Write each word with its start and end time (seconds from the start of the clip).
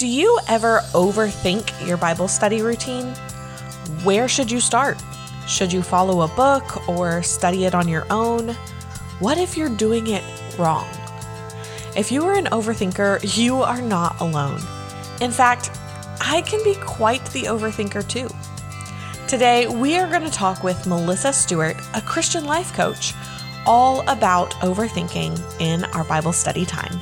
Do 0.00 0.06
you 0.06 0.40
ever 0.48 0.80
overthink 0.94 1.86
your 1.86 1.98
Bible 1.98 2.26
study 2.26 2.62
routine? 2.62 3.12
Where 4.02 4.28
should 4.28 4.50
you 4.50 4.58
start? 4.58 4.96
Should 5.46 5.74
you 5.74 5.82
follow 5.82 6.22
a 6.22 6.28
book 6.28 6.88
or 6.88 7.22
study 7.22 7.66
it 7.66 7.74
on 7.74 7.86
your 7.86 8.06
own? 8.08 8.54
What 9.18 9.36
if 9.36 9.58
you're 9.58 9.76
doing 9.76 10.06
it 10.06 10.24
wrong? 10.58 10.88
If 11.94 12.10
you 12.10 12.24
are 12.24 12.32
an 12.32 12.46
overthinker, 12.46 13.36
you 13.36 13.56
are 13.56 13.82
not 13.82 14.18
alone. 14.22 14.62
In 15.20 15.30
fact, 15.30 15.70
I 16.18 16.40
can 16.46 16.64
be 16.64 16.76
quite 16.76 17.26
the 17.32 17.42
overthinker 17.42 18.08
too. 18.08 18.30
Today, 19.28 19.68
we 19.68 19.98
are 19.98 20.08
going 20.08 20.24
to 20.24 20.30
talk 20.30 20.64
with 20.64 20.86
Melissa 20.86 21.30
Stewart, 21.30 21.76
a 21.92 22.00
Christian 22.00 22.46
life 22.46 22.72
coach, 22.72 23.12
all 23.66 24.00
about 24.08 24.52
overthinking 24.62 25.60
in 25.60 25.84
our 25.92 26.04
Bible 26.04 26.32
study 26.32 26.64
time. 26.64 26.98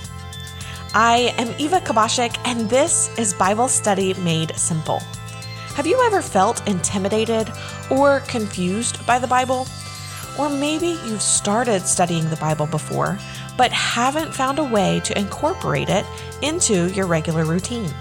I 0.95 1.34
am 1.36 1.55
Eva 1.59 1.80
Kubasiak, 1.80 2.39
and 2.46 2.71
this 2.71 3.11
is 3.18 3.34
Bible 3.34 3.68
Study 3.68 4.14
Made 4.14 4.57
Simple. 4.57 5.00
Have 5.75 5.86
you 5.86 6.00
ever 6.00 6.22
felt 6.22 6.67
intimidated 6.67 7.53
or 7.90 8.21
confused 8.21 9.07
by 9.07 9.18
the 9.18 9.26
Bible? 9.26 9.67
Or 10.39 10.48
maybe 10.48 10.98
you've 11.04 11.21
started 11.21 11.82
studying 11.82 12.31
the 12.31 12.36
Bible 12.36 12.67
before, 12.67 13.18
but 13.59 13.71
haven't 13.71 14.35
found 14.35 14.59
a 14.59 14.64
way 14.64 15.00
to 15.04 15.18
incorporate 15.18 15.90
it 15.90 16.07
into 16.40 16.90
your 16.95 17.07
regular 17.07 17.45
routine. 17.45 17.93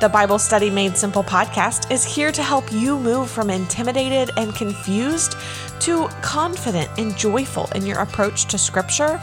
The 0.00 0.08
Bible 0.08 0.40
Study 0.40 0.70
Made 0.70 0.96
Simple 0.96 1.22
podcast 1.22 1.88
is 1.88 2.04
here 2.04 2.32
to 2.32 2.42
help 2.42 2.72
you 2.72 2.98
move 2.98 3.30
from 3.30 3.48
intimidated 3.48 4.32
and 4.36 4.52
confused 4.56 5.36
to 5.80 6.08
confident 6.20 6.90
and 6.98 7.16
joyful 7.16 7.68
in 7.76 7.86
your 7.86 8.00
approach 8.00 8.46
to 8.46 8.58
Scripture 8.58 9.20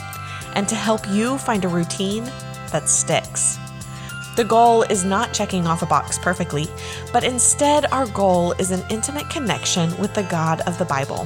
and 0.54 0.68
to 0.70 0.76
help 0.76 1.05
you 1.10 1.38
find 1.38 1.66
a 1.66 1.68
routine 1.68 2.32
that 2.72 2.90
sticks. 2.90 3.58
The 4.36 4.44
goal 4.44 4.84
is 4.84 5.05
not 5.05 5.34
checking 5.34 5.66
off 5.66 5.82
a 5.82 5.86
box 5.86 6.20
perfectly, 6.20 6.68
but 7.14 7.24
instead, 7.24 7.85
our 7.91 8.05
goal 8.08 8.52
is 8.54 8.71
an 8.71 8.84
intimate 8.90 9.30
connection 9.30 9.98
with 9.98 10.13
the 10.13 10.24
God 10.24 10.60
of 10.68 10.77
the 10.77 10.86
Bible, 10.86 11.26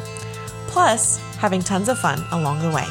plus 0.67 1.17
having 1.37 1.61
tons 1.61 1.89
of 1.89 1.97
fun 1.97 2.23
along 2.31 2.61
the 2.61 2.69
way. 2.69 2.85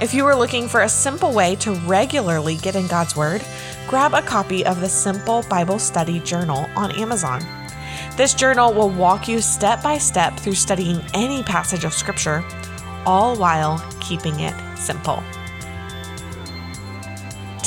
If 0.00 0.14
you 0.14 0.26
are 0.26 0.36
looking 0.36 0.68
for 0.68 0.82
a 0.82 0.88
simple 0.88 1.32
way 1.32 1.54
to 1.56 1.74
regularly 1.86 2.56
get 2.56 2.74
in 2.74 2.88
God's 2.88 3.14
Word, 3.14 3.44
grab 3.86 4.14
a 4.14 4.22
copy 4.22 4.64
of 4.66 4.80
the 4.80 4.88
Simple 4.88 5.44
Bible 5.48 5.78
Study 5.78 6.18
Journal 6.20 6.66
on 6.76 6.90
Amazon. 6.92 7.44
This 8.16 8.34
journal 8.34 8.72
will 8.72 8.90
walk 8.90 9.28
you 9.28 9.40
step 9.40 9.80
by 9.82 9.98
step 9.98 10.38
through 10.38 10.54
studying 10.54 11.00
any 11.14 11.44
passage 11.44 11.84
of 11.84 11.94
Scripture, 11.94 12.44
all 13.06 13.36
while 13.36 13.84
keeping 14.00 14.40
it 14.40 14.54
simple. 14.76 15.22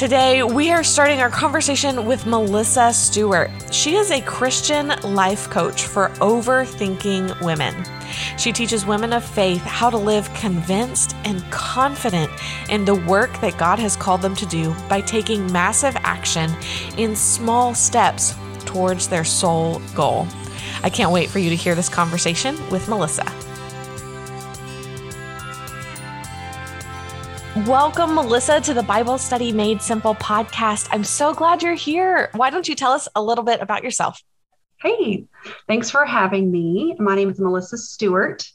Today, 0.02 0.42
we 0.42 0.72
are 0.72 0.84
starting 0.84 1.22
our 1.22 1.30
conversation 1.30 2.08
with 2.08 2.26
Melissa 2.26 2.92
Stewart. 2.92 3.52
She 3.72 3.98
is 3.98 4.10
a 4.10 4.20
Christian 4.22 4.88
life 5.04 5.48
coach 5.52 5.84
for 5.84 6.10
overthinking 6.16 7.40
women. 7.44 7.76
She 8.36 8.52
teaches 8.52 8.84
women 8.84 9.14
of 9.14 9.24
faith 9.24 9.62
how 9.62 9.92
to 9.92 9.98
live 9.98 10.28
convinced 10.34 11.16
and 11.24 11.44
confident 11.52 12.32
in 12.68 12.84
the 12.84 12.96
work 12.96 13.40
that 13.42 13.60
God 13.60 13.78
has 13.78 13.96
called 13.96 14.24
them 14.24 14.36
to 14.38 14.46
do 14.48 14.74
by 14.90 15.02
taking 15.02 15.52
massive 15.52 15.96
action 15.98 16.50
in 16.98 17.16
small 17.16 17.76
steps 17.76 18.34
towards 18.66 19.08
their 19.08 19.24
sole 19.24 19.84
goal. 19.94 20.28
I 20.82 20.90
can't 20.90 21.12
wait 21.12 21.30
for 21.30 21.38
you 21.38 21.52
to 21.52 21.56
hear 21.56 21.76
this 21.76 21.90
conversation 21.90 22.58
with 22.72 22.88
Melissa. 22.88 23.41
Welcome, 27.68 28.16
Melissa, 28.16 28.60
to 28.62 28.74
the 28.74 28.82
Bible 28.82 29.18
Study 29.18 29.52
Made 29.52 29.82
Simple 29.82 30.16
podcast. 30.16 30.88
I'm 30.92 31.04
so 31.04 31.34
glad 31.34 31.62
you're 31.62 31.76
here. 31.76 32.30
Why 32.34 32.50
don't 32.50 32.68
you 32.68 32.76
tell 32.76 32.92
us 32.92 33.08
a 33.16 33.22
little 33.22 33.44
bit 33.44 33.62
about 33.62 33.84
yourself? 33.84 34.20
Hey, 34.82 35.26
thanks 35.68 35.92
for 35.92 36.06
having 36.06 36.50
me. 36.50 36.96
My 36.98 37.14
name 37.14 37.30
is 37.30 37.40
Melissa 37.40 37.78
Stewart, 37.78 38.50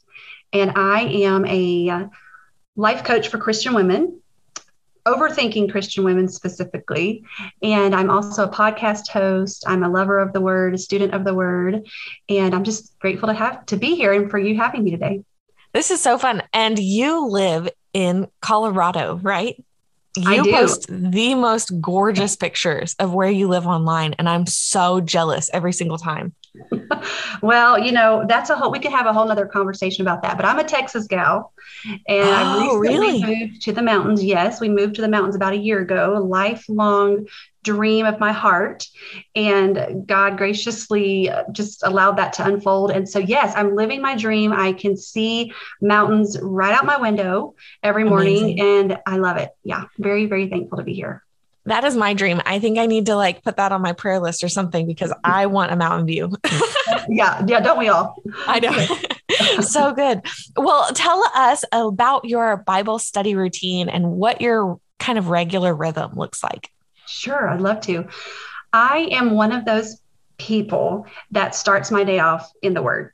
and 0.52 0.72
I 0.74 1.02
am 1.02 1.44
a 1.46 2.08
life 2.74 3.04
coach 3.04 3.28
for 3.28 3.38
Christian 3.38 3.74
women, 3.74 4.20
overthinking 5.06 5.70
Christian 5.70 6.02
women 6.02 6.26
specifically. 6.26 7.24
And 7.62 7.94
I'm 7.94 8.10
also 8.10 8.44
a 8.44 8.50
podcast 8.50 9.08
host. 9.08 9.64
I'm 9.68 9.84
a 9.84 9.88
lover 9.88 10.18
of 10.18 10.32
the 10.32 10.40
word, 10.40 10.74
a 10.74 10.78
student 10.78 11.14
of 11.14 11.24
the 11.24 11.34
word, 11.34 11.86
and 12.28 12.54
I'm 12.54 12.64
just 12.64 12.98
grateful 12.98 13.28
to 13.28 13.34
have 13.34 13.66
to 13.66 13.76
be 13.76 13.94
here 13.94 14.12
and 14.12 14.30
for 14.30 14.38
you 14.38 14.56
having 14.56 14.82
me 14.82 14.90
today. 14.90 15.22
This 15.72 15.90
is 15.90 16.00
so 16.00 16.16
fun. 16.16 16.42
And 16.54 16.78
you 16.78 17.26
live 17.26 17.68
in 17.96 18.28
Colorado, 18.42 19.18
right? 19.22 19.56
You 20.18 20.44
post 20.44 20.86
the 20.90 21.34
most 21.34 21.80
gorgeous 21.80 22.36
pictures 22.36 22.94
of 22.98 23.14
where 23.14 23.30
you 23.30 23.48
live 23.48 23.66
online, 23.66 24.14
and 24.18 24.28
I'm 24.28 24.44
so 24.44 25.00
jealous 25.00 25.48
every 25.52 25.72
single 25.72 25.96
time. 25.96 26.34
well, 27.42 27.78
you 27.78 27.92
know, 27.92 28.24
that's 28.28 28.50
a 28.50 28.56
whole, 28.56 28.70
we 28.70 28.80
could 28.80 28.92
have 28.92 29.06
a 29.06 29.14
whole 29.14 29.26
nother 29.26 29.46
conversation 29.46 30.02
about 30.02 30.22
that, 30.22 30.36
but 30.36 30.44
I'm 30.44 30.58
a 30.58 30.64
Texas 30.64 31.06
gal 31.06 31.54
and 31.84 32.28
oh, 32.28 32.76
I 32.76 32.78
recently 32.78 33.22
really? 33.22 33.46
moved 33.46 33.62
to 33.62 33.72
the 33.72 33.82
mountains. 33.82 34.22
Yes, 34.22 34.60
we 34.60 34.68
moved 34.68 34.96
to 34.96 35.02
the 35.02 35.08
mountains 35.08 35.36
about 35.36 35.54
a 35.54 35.58
year 35.58 35.80
ago, 35.80 36.16
a 36.16 36.20
lifelong 36.20 37.26
dream 37.66 38.06
of 38.06 38.20
my 38.20 38.32
heart. 38.32 38.86
And 39.34 40.06
God 40.06 40.38
graciously 40.38 41.28
uh, 41.28 41.42
just 41.52 41.82
allowed 41.82 42.16
that 42.18 42.32
to 42.34 42.44
unfold. 42.44 42.92
And 42.92 43.08
so, 43.08 43.18
yes, 43.18 43.52
I'm 43.56 43.74
living 43.74 44.00
my 44.00 44.16
dream. 44.16 44.52
I 44.52 44.72
can 44.72 44.96
see 44.96 45.52
mountains 45.82 46.38
right 46.40 46.72
out 46.72 46.86
my 46.86 46.96
window 46.96 47.56
every 47.82 48.04
morning, 48.04 48.58
Amazing. 48.58 48.60
and 48.60 48.98
I 49.04 49.16
love 49.16 49.36
it. 49.36 49.50
Yeah, 49.64 49.84
very, 49.98 50.26
very 50.26 50.48
thankful 50.48 50.78
to 50.78 50.84
be 50.84 50.94
here. 50.94 51.24
That 51.66 51.82
is 51.82 51.96
my 51.96 52.14
dream. 52.14 52.40
I 52.46 52.60
think 52.60 52.78
I 52.78 52.86
need 52.86 53.06
to 53.06 53.16
like 53.16 53.42
put 53.42 53.56
that 53.56 53.72
on 53.72 53.82
my 53.82 53.92
prayer 53.92 54.20
list 54.20 54.44
or 54.44 54.48
something 54.48 54.86
because 54.86 55.12
I 55.24 55.46
want 55.46 55.72
a 55.72 55.76
mountain 55.76 56.06
view. 56.06 56.32
yeah, 57.08 57.44
yeah, 57.44 57.58
don't 57.58 57.78
we 57.78 57.88
all? 57.88 58.22
I 58.46 58.60
know. 58.60 59.60
so 59.62 59.92
good. 59.92 60.22
Well, 60.56 60.92
tell 60.94 61.24
us 61.34 61.64
about 61.72 62.24
your 62.24 62.58
Bible 62.58 63.00
study 63.00 63.34
routine 63.34 63.88
and 63.88 64.12
what 64.12 64.40
your 64.40 64.78
kind 65.00 65.18
of 65.18 65.28
regular 65.28 65.74
rhythm 65.74 66.12
looks 66.14 66.44
like. 66.44 66.70
Sure, 67.06 67.48
I'd 67.48 67.60
love 67.60 67.80
to. 67.82 68.06
I 68.72 69.08
am 69.12 69.30
one 69.30 69.52
of 69.52 69.64
those 69.64 70.00
people 70.38 71.06
that 71.30 71.54
starts 71.54 71.90
my 71.90 72.04
day 72.04 72.18
off 72.18 72.50
in 72.62 72.74
the 72.74 72.82
Word. 72.82 73.12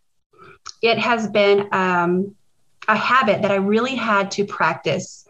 It 0.81 0.99
has 0.99 1.29
been 1.29 1.69
um, 1.73 2.35
a 2.89 2.97
habit 2.97 3.43
that 3.43 3.51
I 3.51 3.57
really 3.57 3.95
had 3.95 4.31
to 4.33 4.45
practice 4.45 5.27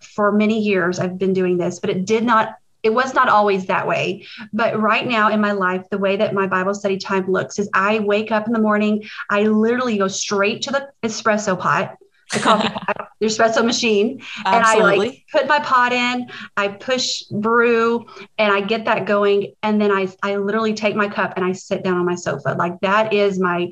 for 0.00 0.32
many 0.32 0.60
years. 0.60 0.98
I've 0.98 1.18
been 1.18 1.32
doing 1.32 1.58
this, 1.58 1.80
but 1.80 1.90
it 1.90 2.04
did 2.04 2.24
not. 2.24 2.56
It 2.82 2.92
was 2.92 3.14
not 3.14 3.30
always 3.30 3.66
that 3.66 3.86
way. 3.86 4.26
But 4.52 4.78
right 4.78 5.06
now 5.06 5.30
in 5.30 5.40
my 5.40 5.52
life, 5.52 5.88
the 5.90 5.96
way 5.96 6.16
that 6.16 6.34
my 6.34 6.46
Bible 6.46 6.74
study 6.74 6.98
time 6.98 7.30
looks 7.30 7.58
is 7.58 7.68
I 7.72 8.00
wake 8.00 8.30
up 8.30 8.46
in 8.46 8.52
the 8.52 8.58
morning, 8.58 9.04
I 9.30 9.44
literally 9.44 9.96
go 9.96 10.06
straight 10.06 10.60
to 10.62 10.70
the 10.70 10.88
espresso 11.02 11.58
pot 11.58 11.96
the 12.32 12.40
coffee 12.40 12.68
pot, 12.68 13.08
the 13.20 13.26
espresso 13.26 13.64
machine. 13.64 14.22
Absolutely. 14.44 14.52
And 14.52 14.64
I 14.64 14.84
like 14.84 15.24
put 15.30 15.46
my 15.46 15.60
pot 15.60 15.92
in, 15.92 16.28
I 16.56 16.68
push 16.68 17.22
brew 17.24 18.06
and 18.38 18.52
I 18.52 18.60
get 18.60 18.84
that 18.86 19.06
going. 19.06 19.54
And 19.62 19.80
then 19.80 19.90
I, 19.90 20.08
I 20.22 20.36
literally 20.36 20.74
take 20.74 20.96
my 20.96 21.08
cup 21.08 21.34
and 21.36 21.44
I 21.44 21.52
sit 21.52 21.84
down 21.84 21.96
on 21.98 22.04
my 22.04 22.14
sofa. 22.14 22.56
Like 22.58 22.80
that 22.80 23.12
is 23.12 23.38
my, 23.38 23.70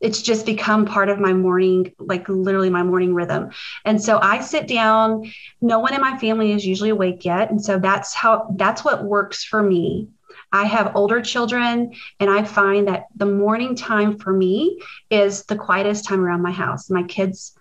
it's 0.00 0.22
just 0.22 0.46
become 0.46 0.86
part 0.86 1.10
of 1.10 1.18
my 1.18 1.34
morning, 1.34 1.92
like 1.98 2.26
literally 2.28 2.70
my 2.70 2.82
morning 2.82 3.12
rhythm. 3.12 3.50
And 3.84 4.00
so 4.00 4.18
I 4.18 4.40
sit 4.40 4.66
down. 4.66 5.30
No 5.60 5.78
one 5.78 5.92
in 5.92 6.00
my 6.00 6.16
family 6.16 6.52
is 6.52 6.64
usually 6.64 6.90
awake 6.90 7.24
yet. 7.24 7.50
And 7.50 7.62
so 7.62 7.78
that's 7.78 8.14
how, 8.14 8.54
that's 8.56 8.82
what 8.82 9.04
works 9.04 9.44
for 9.44 9.62
me. 9.62 10.08
I 10.52 10.64
have 10.64 10.96
older 10.96 11.20
children, 11.20 11.94
and 12.18 12.28
I 12.28 12.42
find 12.42 12.88
that 12.88 13.04
the 13.14 13.26
morning 13.26 13.76
time 13.76 14.18
for 14.18 14.32
me 14.32 14.80
is 15.08 15.44
the 15.44 15.54
quietest 15.54 16.06
time 16.06 16.24
around 16.24 16.42
my 16.42 16.50
house. 16.50 16.90
My 16.90 17.04
kids 17.04 17.54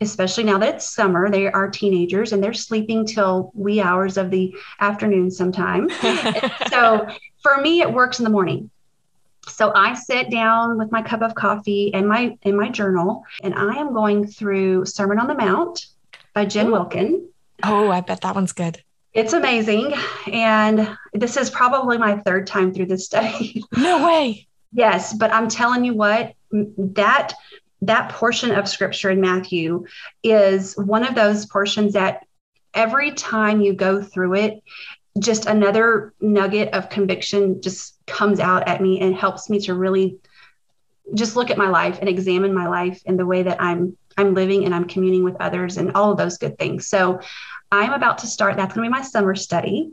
especially 0.00 0.44
now 0.44 0.58
that 0.58 0.76
it's 0.76 0.94
summer, 0.94 1.30
they 1.30 1.46
are 1.46 1.68
teenagers 1.68 2.32
and 2.32 2.42
they're 2.42 2.52
sleeping 2.52 3.06
till 3.06 3.52
wee 3.54 3.80
hours 3.80 4.16
of 4.16 4.30
the 4.30 4.54
afternoon 4.80 5.30
sometime. 5.30 5.88
so 6.70 7.06
for 7.42 7.60
me, 7.60 7.80
it 7.80 7.92
works 7.92 8.18
in 8.18 8.24
the 8.24 8.30
morning. 8.30 8.70
So 9.48 9.72
I 9.74 9.94
sit 9.94 10.30
down 10.30 10.78
with 10.78 10.90
my 10.90 11.02
cup 11.02 11.22
of 11.22 11.34
coffee 11.34 11.92
and 11.92 12.08
my 12.08 12.38
in 12.42 12.56
my 12.56 12.70
journal, 12.70 13.24
and 13.42 13.54
I 13.54 13.74
am 13.74 13.92
going 13.92 14.26
through 14.26 14.86
Sermon 14.86 15.18
on 15.18 15.26
the 15.26 15.34
Mount 15.34 15.86
by 16.32 16.46
Jen 16.46 16.70
Wilkin. 16.70 17.28
Oh, 17.62 17.90
I 17.90 18.00
bet 18.00 18.22
that 18.22 18.34
one's 18.34 18.52
good. 18.52 18.82
It's 19.12 19.32
amazing. 19.32 19.94
And 20.32 20.96
this 21.12 21.36
is 21.36 21.50
probably 21.50 21.98
my 21.98 22.18
third 22.18 22.46
time 22.46 22.74
through 22.74 22.86
this 22.86 23.04
study. 23.04 23.62
No 23.76 24.04
way. 24.04 24.48
yes, 24.72 25.14
but 25.14 25.32
I'm 25.32 25.48
telling 25.48 25.84
you 25.84 25.94
what, 25.94 26.34
that 26.50 27.34
that 27.86 28.10
portion 28.10 28.52
of 28.52 28.68
scripture 28.68 29.10
in 29.10 29.20
Matthew 29.20 29.86
is 30.22 30.74
one 30.76 31.04
of 31.04 31.14
those 31.14 31.46
portions 31.46 31.92
that 31.94 32.26
every 32.72 33.12
time 33.12 33.60
you 33.60 33.72
go 33.74 34.02
through 34.02 34.34
it, 34.34 34.62
just 35.18 35.46
another 35.46 36.12
nugget 36.20 36.72
of 36.74 36.90
conviction 36.90 37.62
just 37.62 37.94
comes 38.06 38.40
out 38.40 38.66
at 38.66 38.80
me 38.80 39.00
and 39.00 39.14
helps 39.14 39.48
me 39.48 39.60
to 39.60 39.74
really 39.74 40.18
just 41.14 41.36
look 41.36 41.50
at 41.50 41.58
my 41.58 41.68
life 41.68 41.98
and 42.00 42.08
examine 42.08 42.54
my 42.54 42.66
life 42.66 43.02
in 43.04 43.16
the 43.16 43.26
way 43.26 43.42
that 43.42 43.60
I'm 43.60 43.96
I'm 44.16 44.34
living 44.34 44.64
and 44.64 44.74
I'm 44.74 44.86
communing 44.86 45.24
with 45.24 45.36
others 45.40 45.76
and 45.76 45.92
all 45.92 46.12
of 46.12 46.18
those 46.18 46.38
good 46.38 46.56
things. 46.56 46.86
So 46.86 47.20
I'm 47.72 47.92
about 47.92 48.18
to 48.18 48.28
start 48.28 48.56
that's 48.56 48.74
going 48.74 48.84
to 48.84 48.90
be 48.90 49.00
my 49.00 49.04
summer 49.04 49.34
study. 49.34 49.90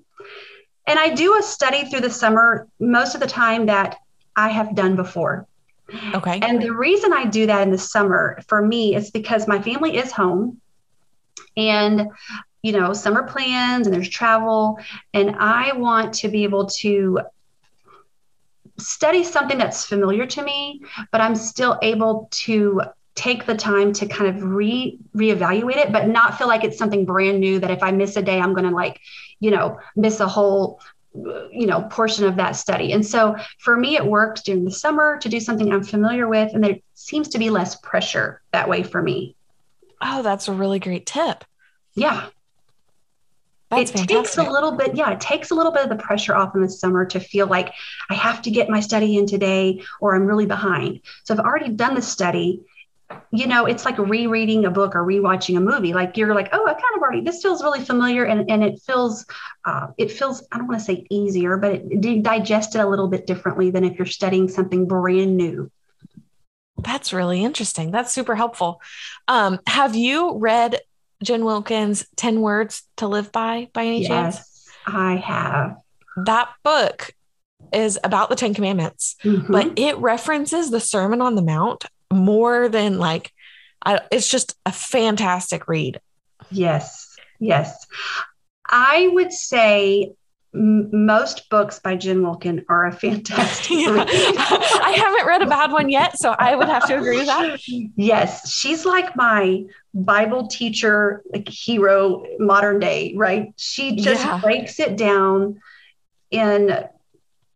And 0.85 0.99
I 0.99 1.09
do 1.09 1.37
a 1.37 1.43
study 1.43 1.85
through 1.85 2.01
the 2.01 2.09
summer 2.11 2.67
most 2.79 3.15
of 3.15 3.21
the 3.21 3.27
time 3.27 3.65
that 3.65 3.97
I 4.35 4.49
have 4.49 4.75
done 4.75 4.95
before. 4.95 5.47
Okay. 6.15 6.39
And 6.41 6.61
the 6.61 6.73
reason 6.73 7.13
I 7.13 7.25
do 7.25 7.45
that 7.47 7.61
in 7.61 7.71
the 7.71 7.77
summer 7.77 8.39
for 8.47 8.65
me 8.65 8.95
is 8.95 9.11
because 9.11 9.47
my 9.47 9.61
family 9.61 9.97
is 9.97 10.11
home 10.11 10.61
and 11.57 12.09
you 12.61 12.71
know 12.71 12.93
summer 12.93 13.23
plans 13.23 13.87
and 13.87 13.93
there's 13.93 14.07
travel 14.07 14.79
and 15.13 15.35
I 15.37 15.73
want 15.73 16.13
to 16.15 16.29
be 16.29 16.43
able 16.43 16.67
to 16.67 17.19
study 18.81 19.23
something 19.23 19.57
that's 19.57 19.85
familiar 19.85 20.25
to 20.25 20.43
me, 20.43 20.81
but 21.11 21.21
I'm 21.21 21.35
still 21.35 21.77
able 21.81 22.29
to 22.31 22.81
take 23.15 23.45
the 23.45 23.55
time 23.55 23.93
to 23.93 24.07
kind 24.07 24.35
of 24.35 24.43
re 24.43 24.97
reevaluate 25.15 25.77
it, 25.77 25.91
but 25.91 26.07
not 26.07 26.37
feel 26.37 26.47
like 26.47 26.63
it's 26.63 26.77
something 26.77 27.05
brand 27.05 27.39
new 27.39 27.59
that 27.59 27.71
if 27.71 27.83
I 27.83 27.91
miss 27.91 28.15
a 28.17 28.21
day, 28.21 28.39
I'm 28.39 28.53
going 28.53 28.69
to 28.69 28.75
like, 28.75 28.99
you 29.39 29.51
know, 29.51 29.79
miss 29.95 30.19
a 30.19 30.27
whole 30.27 30.79
you 31.13 31.65
know 31.67 31.81
portion 31.83 32.25
of 32.25 32.37
that 32.37 32.53
study 32.53 32.93
and 32.93 33.05
so 33.05 33.35
for 33.59 33.75
me 33.75 33.97
it 33.97 34.05
works 34.05 34.43
during 34.43 34.63
the 34.63 34.71
summer 34.71 35.17
to 35.17 35.27
do 35.27 35.41
something 35.41 35.71
i'm 35.73 35.83
familiar 35.83 36.27
with 36.27 36.53
and 36.53 36.63
there 36.63 36.77
seems 36.93 37.27
to 37.27 37.37
be 37.37 37.49
less 37.49 37.75
pressure 37.75 38.41
that 38.53 38.69
way 38.69 38.81
for 38.81 39.01
me 39.01 39.35
oh 40.01 40.21
that's 40.21 40.47
a 40.47 40.53
really 40.53 40.79
great 40.79 41.05
tip 41.05 41.43
yeah 41.95 42.27
that's 43.71 43.89
it 43.89 43.97
fantastic. 43.99 44.17
takes 44.17 44.37
a 44.37 44.51
little 44.51 44.73
bit, 44.73 44.95
yeah, 44.95 45.11
it 45.11 45.21
takes 45.21 45.51
a 45.51 45.55
little 45.55 45.71
bit 45.71 45.83
of 45.83 45.89
the 45.89 45.95
pressure 45.95 46.35
off 46.35 46.53
in 46.55 46.61
the 46.61 46.69
summer 46.69 47.05
to 47.05 47.21
feel 47.21 47.47
like 47.47 47.73
I 48.09 48.15
have 48.15 48.41
to 48.41 48.51
get 48.51 48.69
my 48.69 48.81
study 48.81 49.17
in 49.17 49.25
today 49.25 49.81
or 50.01 50.13
I'm 50.13 50.25
really 50.25 50.45
behind. 50.45 50.99
So 51.23 51.33
I've 51.33 51.39
already 51.39 51.69
done 51.69 51.95
the 51.95 52.01
study. 52.01 52.63
You 53.31 53.47
know, 53.47 53.65
it's 53.65 53.85
like 53.85 53.97
rereading 53.97 54.65
a 54.65 54.71
book 54.71 54.95
or 54.95 55.05
rewatching 55.05 55.57
a 55.57 55.59
movie. 55.59 55.93
Like 55.93 56.17
you're 56.17 56.33
like, 56.35 56.49
oh, 56.51 56.65
I 56.65 56.73
kind 56.73 56.95
of 56.95 57.01
already, 57.01 57.21
this 57.21 57.41
feels 57.41 57.63
really 57.63 57.83
familiar 57.83 58.25
and, 58.25 58.49
and 58.49 58.63
it 58.63 58.81
feels, 58.81 59.25
uh, 59.65 59.87
it 59.97 60.11
feels, 60.11 60.45
I 60.51 60.57
don't 60.57 60.67
want 60.67 60.79
to 60.79 60.85
say 60.85 61.05
easier, 61.09 61.57
but 61.57 61.73
it, 61.73 62.05
it 62.05 62.23
digested 62.23 62.81
a 62.81 62.87
little 62.87 63.07
bit 63.07 63.27
differently 63.27 63.71
than 63.71 63.83
if 63.83 63.97
you're 63.97 64.05
studying 64.05 64.47
something 64.47 64.87
brand 64.87 65.37
new. 65.37 65.71
That's 66.77 67.13
really 67.13 67.43
interesting. 67.43 67.91
That's 67.91 68.11
super 68.11 68.35
helpful. 68.35 68.81
Um, 69.27 69.59
have 69.67 69.95
you 69.95 70.37
read 70.37 70.79
Jen 71.23 71.45
Wilkin's 71.45 72.05
10 72.15 72.41
Words 72.41 72.83
to 72.97 73.07
Live 73.07 73.31
By 73.31 73.69
by 73.73 73.83
any 73.83 74.01
yes, 74.01 74.07
chance? 74.07 74.35
Yes, 74.35 74.69
I 74.87 75.15
have. 75.15 75.77
That 76.25 76.49
book 76.63 77.13
is 77.73 77.99
about 78.03 78.29
the 78.29 78.35
10 78.35 78.53
commandments, 78.53 79.15
mm-hmm. 79.23 79.51
but 79.51 79.77
it 79.77 79.97
references 79.97 80.71
the 80.71 80.79
Sermon 80.79 81.21
on 81.21 81.35
the 81.35 81.41
Mount 81.41 81.85
more 82.11 82.69
than 82.69 82.97
like, 82.97 83.31
I, 83.85 84.01
it's 84.11 84.29
just 84.29 84.55
a 84.65 84.71
fantastic 84.71 85.67
read. 85.67 85.99
Yes, 86.49 87.15
yes. 87.39 87.85
I 88.69 89.09
would 89.13 89.31
say 89.31 90.13
most 90.53 91.49
books 91.49 91.79
by 91.79 91.95
Jen 91.95 92.23
Wilkin 92.23 92.65
are 92.67 92.85
a 92.85 92.91
fantastic 92.91 93.69
yeah. 93.77 94.05
I 94.07 94.93
haven't 94.97 95.25
read 95.25 95.41
a 95.41 95.45
bad 95.45 95.71
one 95.71 95.89
yet, 95.89 96.17
so 96.17 96.35
I 96.37 96.55
would 96.55 96.67
have 96.67 96.85
to 96.87 96.97
agree 96.97 97.17
with 97.17 97.27
that. 97.27 97.59
Yes, 97.95 98.51
she's 98.51 98.85
like 98.85 99.15
my 99.15 99.63
Bible 99.93 100.47
teacher, 100.47 101.23
like 101.31 101.47
hero, 101.47 102.25
modern 102.37 102.79
day, 102.79 103.13
right? 103.15 103.53
She 103.55 103.95
just 103.95 104.25
yeah. 104.25 104.41
breaks 104.41 104.79
it 104.79 104.97
down 104.97 105.61
in 106.31 106.85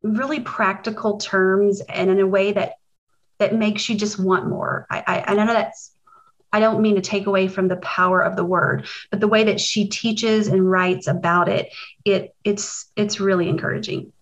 really 0.01 0.40
practical 0.40 1.18
terms 1.18 1.81
and 1.81 2.10
in 2.10 2.19
a 2.19 2.28
way 2.28 2.54
that 2.54 2.75
that 3.38 3.56
makes 3.56 3.90
you 3.90 3.96
just 3.96 4.20
want 4.20 4.48
more. 4.48 4.88
I, 4.90 5.04
I, 5.06 5.24
I 5.32 5.36
know 5.36 5.46
that's 5.46 5.92
I 6.56 6.60
don't 6.62 6.82
mean 6.82 6.96
to 6.96 7.02
take 7.02 7.28
away 7.28 7.50
from 7.50 7.68
the 7.68 7.76
power 7.76 8.22
of 8.22 8.38
the 8.38 8.46
word, 8.46 8.88
but 9.12 9.20
the 9.20 9.28
way 9.28 9.44
that 9.44 9.60
she 9.60 9.90
teaches 9.90 10.48
and 10.48 10.70
writes 10.70 11.06
about 11.06 11.50
it, 11.50 11.74
it 12.06 12.34
it's 12.46 12.90
it's 12.96 13.20
really 13.20 13.50
encouraging. 13.50 14.14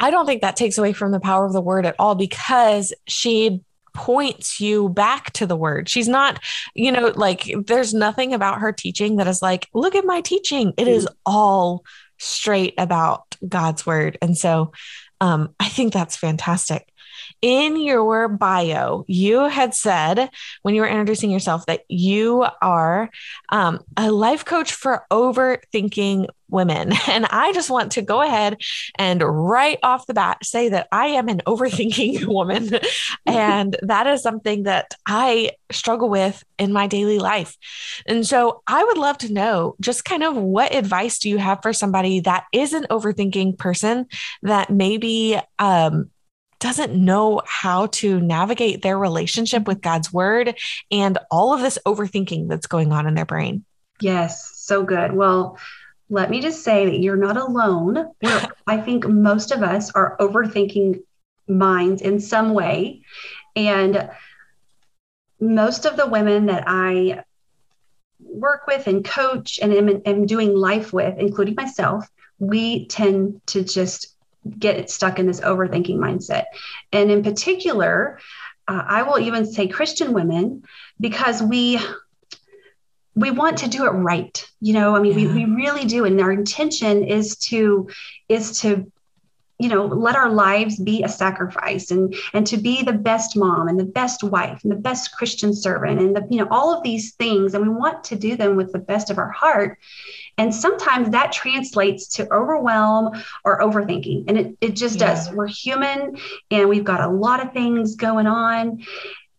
I 0.00 0.10
don't 0.10 0.24
think 0.24 0.40
that 0.40 0.56
takes 0.56 0.78
away 0.78 0.94
from 0.94 1.12
the 1.12 1.20
power 1.20 1.44
of 1.44 1.52
the 1.52 1.60
word 1.60 1.84
at 1.84 1.94
all 1.98 2.14
because 2.14 2.94
she 3.06 3.60
points 3.92 4.60
you 4.60 4.88
back 4.88 5.32
to 5.34 5.46
the 5.46 5.56
word. 5.56 5.90
She's 5.90 6.08
not, 6.08 6.40
you 6.74 6.90
know, 6.90 7.12
like 7.14 7.54
there's 7.66 7.92
nothing 7.92 8.32
about 8.32 8.60
her 8.60 8.72
teaching 8.72 9.16
that 9.16 9.28
is 9.28 9.42
like, 9.42 9.68
look 9.74 9.94
at 9.94 10.06
my 10.06 10.22
teaching. 10.22 10.72
It 10.78 10.88
is 10.88 11.06
all 11.26 11.84
straight 12.18 12.74
about 12.78 13.36
God's 13.46 13.84
word. 13.84 14.16
And 14.22 14.38
so 14.38 14.72
um, 15.20 15.54
I 15.60 15.68
think 15.68 15.92
that's 15.92 16.16
fantastic 16.16 16.90
in 17.42 17.80
your 17.80 18.28
bio, 18.28 19.04
you 19.06 19.40
had 19.48 19.74
said 19.74 20.30
when 20.62 20.74
you 20.74 20.80
were 20.80 20.88
introducing 20.88 21.30
yourself 21.30 21.66
that 21.66 21.82
you 21.88 22.46
are 22.62 23.10
um, 23.50 23.80
a 23.96 24.10
life 24.10 24.44
coach 24.44 24.72
for 24.72 25.04
overthinking 25.10 26.28
women. 26.54 26.92
And 27.14 27.26
I 27.26 27.52
just 27.52 27.70
want 27.70 27.92
to 27.92 28.02
go 28.02 28.22
ahead 28.22 28.60
and 28.98 29.22
right 29.22 29.78
off 29.82 30.06
the 30.06 30.14
bat 30.14 30.44
say 30.44 30.70
that 30.70 30.88
I 30.90 31.08
am 31.08 31.28
an 31.28 31.42
overthinking 31.46 32.24
woman. 32.38 32.70
and 33.26 33.76
that 33.82 34.06
is 34.06 34.22
something 34.22 34.64
that 34.64 34.94
I 35.06 35.52
struggle 35.70 36.08
with 36.08 36.42
in 36.58 36.72
my 36.72 36.86
daily 36.86 37.18
life. 37.18 37.56
And 38.06 38.26
so 38.26 38.62
I 38.66 38.82
would 38.82 38.98
love 38.98 39.18
to 39.18 39.32
know 39.32 39.76
just 39.80 40.04
kind 40.04 40.24
of 40.24 40.34
what 40.34 40.74
advice 40.74 41.18
do 41.18 41.28
you 41.28 41.38
have 41.38 41.60
for 41.62 41.72
somebody 41.72 42.20
that 42.20 42.44
is 42.52 42.72
an 42.72 42.86
overthinking 42.90 43.58
person 43.58 44.06
that 44.42 44.70
maybe 44.70 45.38
um, 45.58 46.10
doesn't 46.64 46.94
know 46.94 47.42
how 47.44 47.88
to 47.88 48.18
navigate 48.20 48.80
their 48.80 48.98
relationship 48.98 49.66
with 49.68 49.82
God's 49.82 50.10
word 50.10 50.56
and 50.90 51.18
all 51.30 51.52
of 51.52 51.60
this 51.60 51.78
overthinking 51.84 52.48
that's 52.48 52.66
going 52.66 52.90
on 52.90 53.06
in 53.06 53.12
their 53.12 53.26
brain. 53.26 53.66
Yes, 54.00 54.50
so 54.56 54.82
good. 54.82 55.12
Well, 55.12 55.58
let 56.08 56.30
me 56.30 56.40
just 56.40 56.64
say 56.64 56.86
that 56.86 57.00
you're 57.00 57.18
not 57.18 57.36
alone. 57.36 58.08
I 58.66 58.78
think 58.78 59.06
most 59.06 59.52
of 59.52 59.62
us 59.62 59.90
are 59.90 60.16
overthinking 60.18 61.02
minds 61.46 62.00
in 62.00 62.18
some 62.18 62.54
way. 62.54 63.02
And 63.54 64.08
most 65.38 65.84
of 65.84 65.98
the 65.98 66.06
women 66.06 66.46
that 66.46 66.64
I 66.66 67.24
work 68.20 68.66
with 68.66 68.86
and 68.86 69.04
coach 69.04 69.58
and 69.60 69.70
am, 69.70 70.00
am 70.06 70.24
doing 70.24 70.54
life 70.54 70.94
with, 70.94 71.18
including 71.18 71.56
myself, 71.56 72.08
we 72.38 72.86
tend 72.86 73.42
to 73.48 73.62
just 73.62 74.13
get 74.58 74.90
stuck 74.90 75.18
in 75.18 75.26
this 75.26 75.40
overthinking 75.40 75.96
mindset. 75.96 76.44
And 76.92 77.10
in 77.10 77.22
particular, 77.22 78.18
uh, 78.68 78.82
I 78.86 79.02
will 79.02 79.18
even 79.18 79.46
say 79.46 79.68
Christian 79.68 80.12
women 80.12 80.64
because 81.00 81.42
we 81.42 81.78
we 83.16 83.30
want 83.30 83.58
to 83.58 83.68
do 83.68 83.84
it 83.84 83.90
right 83.90 84.44
you 84.60 84.72
know 84.72 84.96
i 84.96 85.00
mean 85.00 85.16
yeah. 85.16 85.32
we, 85.32 85.44
we 85.44 85.54
really 85.54 85.84
do 85.84 86.04
and 86.04 86.20
our 86.20 86.32
intention 86.32 87.04
is 87.04 87.36
to 87.36 87.88
is 88.28 88.60
to 88.60 88.90
you 89.58 89.68
know 89.68 89.86
let 89.86 90.16
our 90.16 90.30
lives 90.30 90.78
be 90.78 91.02
a 91.02 91.08
sacrifice 91.08 91.90
and 91.90 92.14
and 92.32 92.46
to 92.46 92.56
be 92.56 92.82
the 92.82 92.92
best 92.92 93.36
mom 93.36 93.68
and 93.68 93.78
the 93.78 93.84
best 93.84 94.24
wife 94.24 94.60
and 94.62 94.72
the 94.72 94.76
best 94.76 95.16
christian 95.16 95.54
servant 95.54 96.00
and 96.00 96.16
the 96.16 96.26
you 96.28 96.38
know 96.38 96.48
all 96.50 96.76
of 96.76 96.82
these 96.82 97.14
things 97.14 97.54
and 97.54 97.62
we 97.62 97.72
want 97.72 98.02
to 98.02 98.16
do 98.16 98.36
them 98.36 98.56
with 98.56 98.72
the 98.72 98.78
best 98.78 99.10
of 99.10 99.18
our 99.18 99.30
heart 99.30 99.78
and 100.36 100.54
sometimes 100.54 101.10
that 101.10 101.32
translates 101.32 102.08
to 102.08 102.32
overwhelm 102.32 103.10
or 103.44 103.60
overthinking. 103.60 104.24
And 104.28 104.38
it, 104.38 104.56
it 104.60 104.76
just 104.76 104.98
yeah. 104.98 105.14
does. 105.14 105.30
We're 105.30 105.46
human 105.46 106.18
and 106.50 106.68
we've 106.68 106.84
got 106.84 107.00
a 107.00 107.08
lot 107.08 107.44
of 107.44 107.52
things 107.52 107.94
going 107.94 108.26
on. 108.26 108.84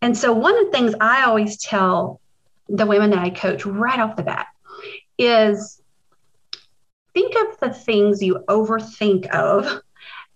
And 0.00 0.16
so, 0.16 0.32
one 0.32 0.56
of 0.58 0.66
the 0.66 0.72
things 0.72 0.94
I 1.00 1.24
always 1.24 1.58
tell 1.58 2.20
the 2.68 2.86
women 2.86 3.10
that 3.10 3.18
I 3.18 3.30
coach 3.30 3.64
right 3.64 3.98
off 3.98 4.16
the 4.16 4.22
bat 4.22 4.46
is 5.18 5.80
think 7.14 7.34
of 7.36 7.60
the 7.60 7.70
things 7.70 8.22
you 8.22 8.44
overthink 8.48 9.26
of 9.28 9.80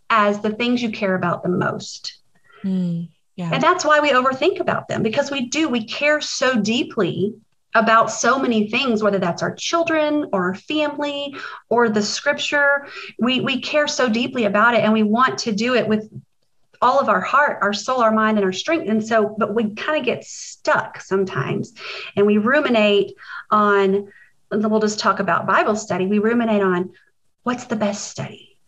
as 0.09 0.41
the 0.41 0.51
things 0.51 0.83
you 0.83 0.91
care 0.91 1.15
about 1.15 1.43
the 1.43 1.49
most. 1.49 2.19
Mm, 2.65 3.09
yeah. 3.37 3.51
And 3.53 3.63
that's 3.63 3.85
why 3.85 4.01
we 4.01 4.11
overthink 4.11 4.61
about 4.61 4.89
them 4.89 5.03
because 5.03 5.31
we 5.31 5.47
do, 5.47 5.69
we 5.69 5.85
care 5.85 6.21
so 6.21 6.61
deeply 6.61 7.35
about 7.75 8.11
so 8.11 8.39
many 8.39 8.69
things 8.69 9.03
whether 9.03 9.19
that's 9.19 9.43
our 9.43 9.55
children 9.55 10.27
or 10.33 10.47
our 10.47 10.55
family 10.55 11.37
or 11.69 11.89
the 11.89 12.03
scripture. 12.03 12.87
We 13.19 13.41
we 13.41 13.61
care 13.61 13.87
so 13.87 14.09
deeply 14.09 14.45
about 14.45 14.75
it 14.75 14.81
and 14.81 14.93
we 14.93 15.03
want 15.03 15.39
to 15.41 15.53
do 15.53 15.75
it 15.75 15.87
with 15.87 16.11
all 16.83 16.99
of 16.99 17.09
our 17.09 17.21
heart 17.21 17.59
our 17.63 17.75
soul 17.75 18.01
our 18.01 18.11
mind 18.11 18.39
and 18.39 18.45
our 18.45 18.53
strength. 18.53 18.89
And 18.89 19.07
so 19.07 19.35
but 19.39 19.55
we 19.55 19.75
kind 19.75 19.99
of 19.99 20.05
get 20.05 20.25
stuck 20.25 21.01
sometimes 21.01 21.75
and 22.17 22.27
we 22.27 22.39
ruminate 22.39 23.15
on 23.51 24.09
we'll 24.51 24.81
just 24.81 24.99
talk 24.99 25.21
about 25.21 25.47
bible 25.47 25.77
study. 25.77 26.07
We 26.07 26.19
ruminate 26.19 26.63
on 26.63 26.93
what's 27.45 27.65
the 27.65 27.77
best 27.77 28.09
study? 28.09 28.59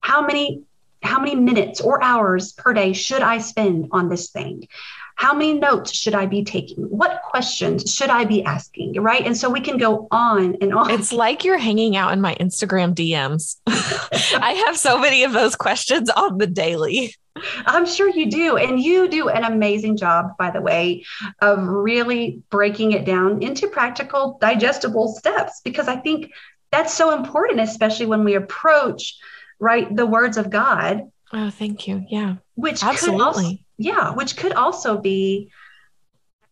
How 0.00 0.26
many 0.26 0.64
how 1.02 1.18
many 1.18 1.34
minutes 1.34 1.80
or 1.80 2.02
hours 2.02 2.52
per 2.52 2.72
day 2.72 2.92
should 2.92 3.22
i 3.22 3.38
spend 3.38 3.88
on 3.90 4.08
this 4.08 4.30
thing 4.30 4.68
how 5.16 5.32
many 5.32 5.54
notes 5.54 5.94
should 5.94 6.14
I 6.14 6.26
be 6.26 6.44
taking? 6.44 6.84
What 6.84 7.22
questions 7.22 7.94
should 7.94 8.10
I 8.10 8.24
be 8.24 8.42
asking? 8.44 9.00
Right. 9.00 9.24
And 9.24 9.36
so 9.36 9.50
we 9.50 9.60
can 9.60 9.78
go 9.78 10.08
on 10.10 10.56
and 10.60 10.74
on. 10.74 10.90
It's 10.90 11.12
like 11.12 11.44
you're 11.44 11.58
hanging 11.58 11.96
out 11.96 12.12
in 12.12 12.20
my 12.20 12.34
Instagram 12.36 12.94
DMs. 12.94 13.56
I 13.66 14.52
have 14.66 14.76
so 14.76 14.98
many 14.98 15.24
of 15.24 15.32
those 15.32 15.56
questions 15.56 16.10
on 16.10 16.38
the 16.38 16.46
daily. 16.46 17.14
I'm 17.66 17.86
sure 17.86 18.08
you 18.08 18.30
do. 18.30 18.56
And 18.56 18.80
you 18.80 19.08
do 19.08 19.28
an 19.28 19.44
amazing 19.44 19.96
job, 19.96 20.36
by 20.38 20.50
the 20.50 20.60
way, 20.60 21.04
of 21.40 21.66
really 21.66 22.42
breaking 22.50 22.92
it 22.92 23.04
down 23.04 23.42
into 23.42 23.68
practical, 23.68 24.38
digestible 24.40 25.14
steps 25.14 25.60
because 25.64 25.88
I 25.88 25.96
think 25.96 26.32
that's 26.70 26.94
so 26.94 27.14
important, 27.14 27.60
especially 27.60 28.06
when 28.06 28.24
we 28.24 28.34
approach 28.34 29.16
right 29.58 29.94
the 29.94 30.06
words 30.06 30.36
of 30.36 30.50
God. 30.50 31.10
Oh, 31.32 31.50
thank 31.50 31.86
you. 31.86 32.04
Yeah. 32.08 32.36
Which 32.54 32.82
Absolutely. 32.82 33.64
Yeah, 33.82 34.12
which 34.14 34.36
could 34.36 34.52
also 34.52 34.98
be 34.98 35.50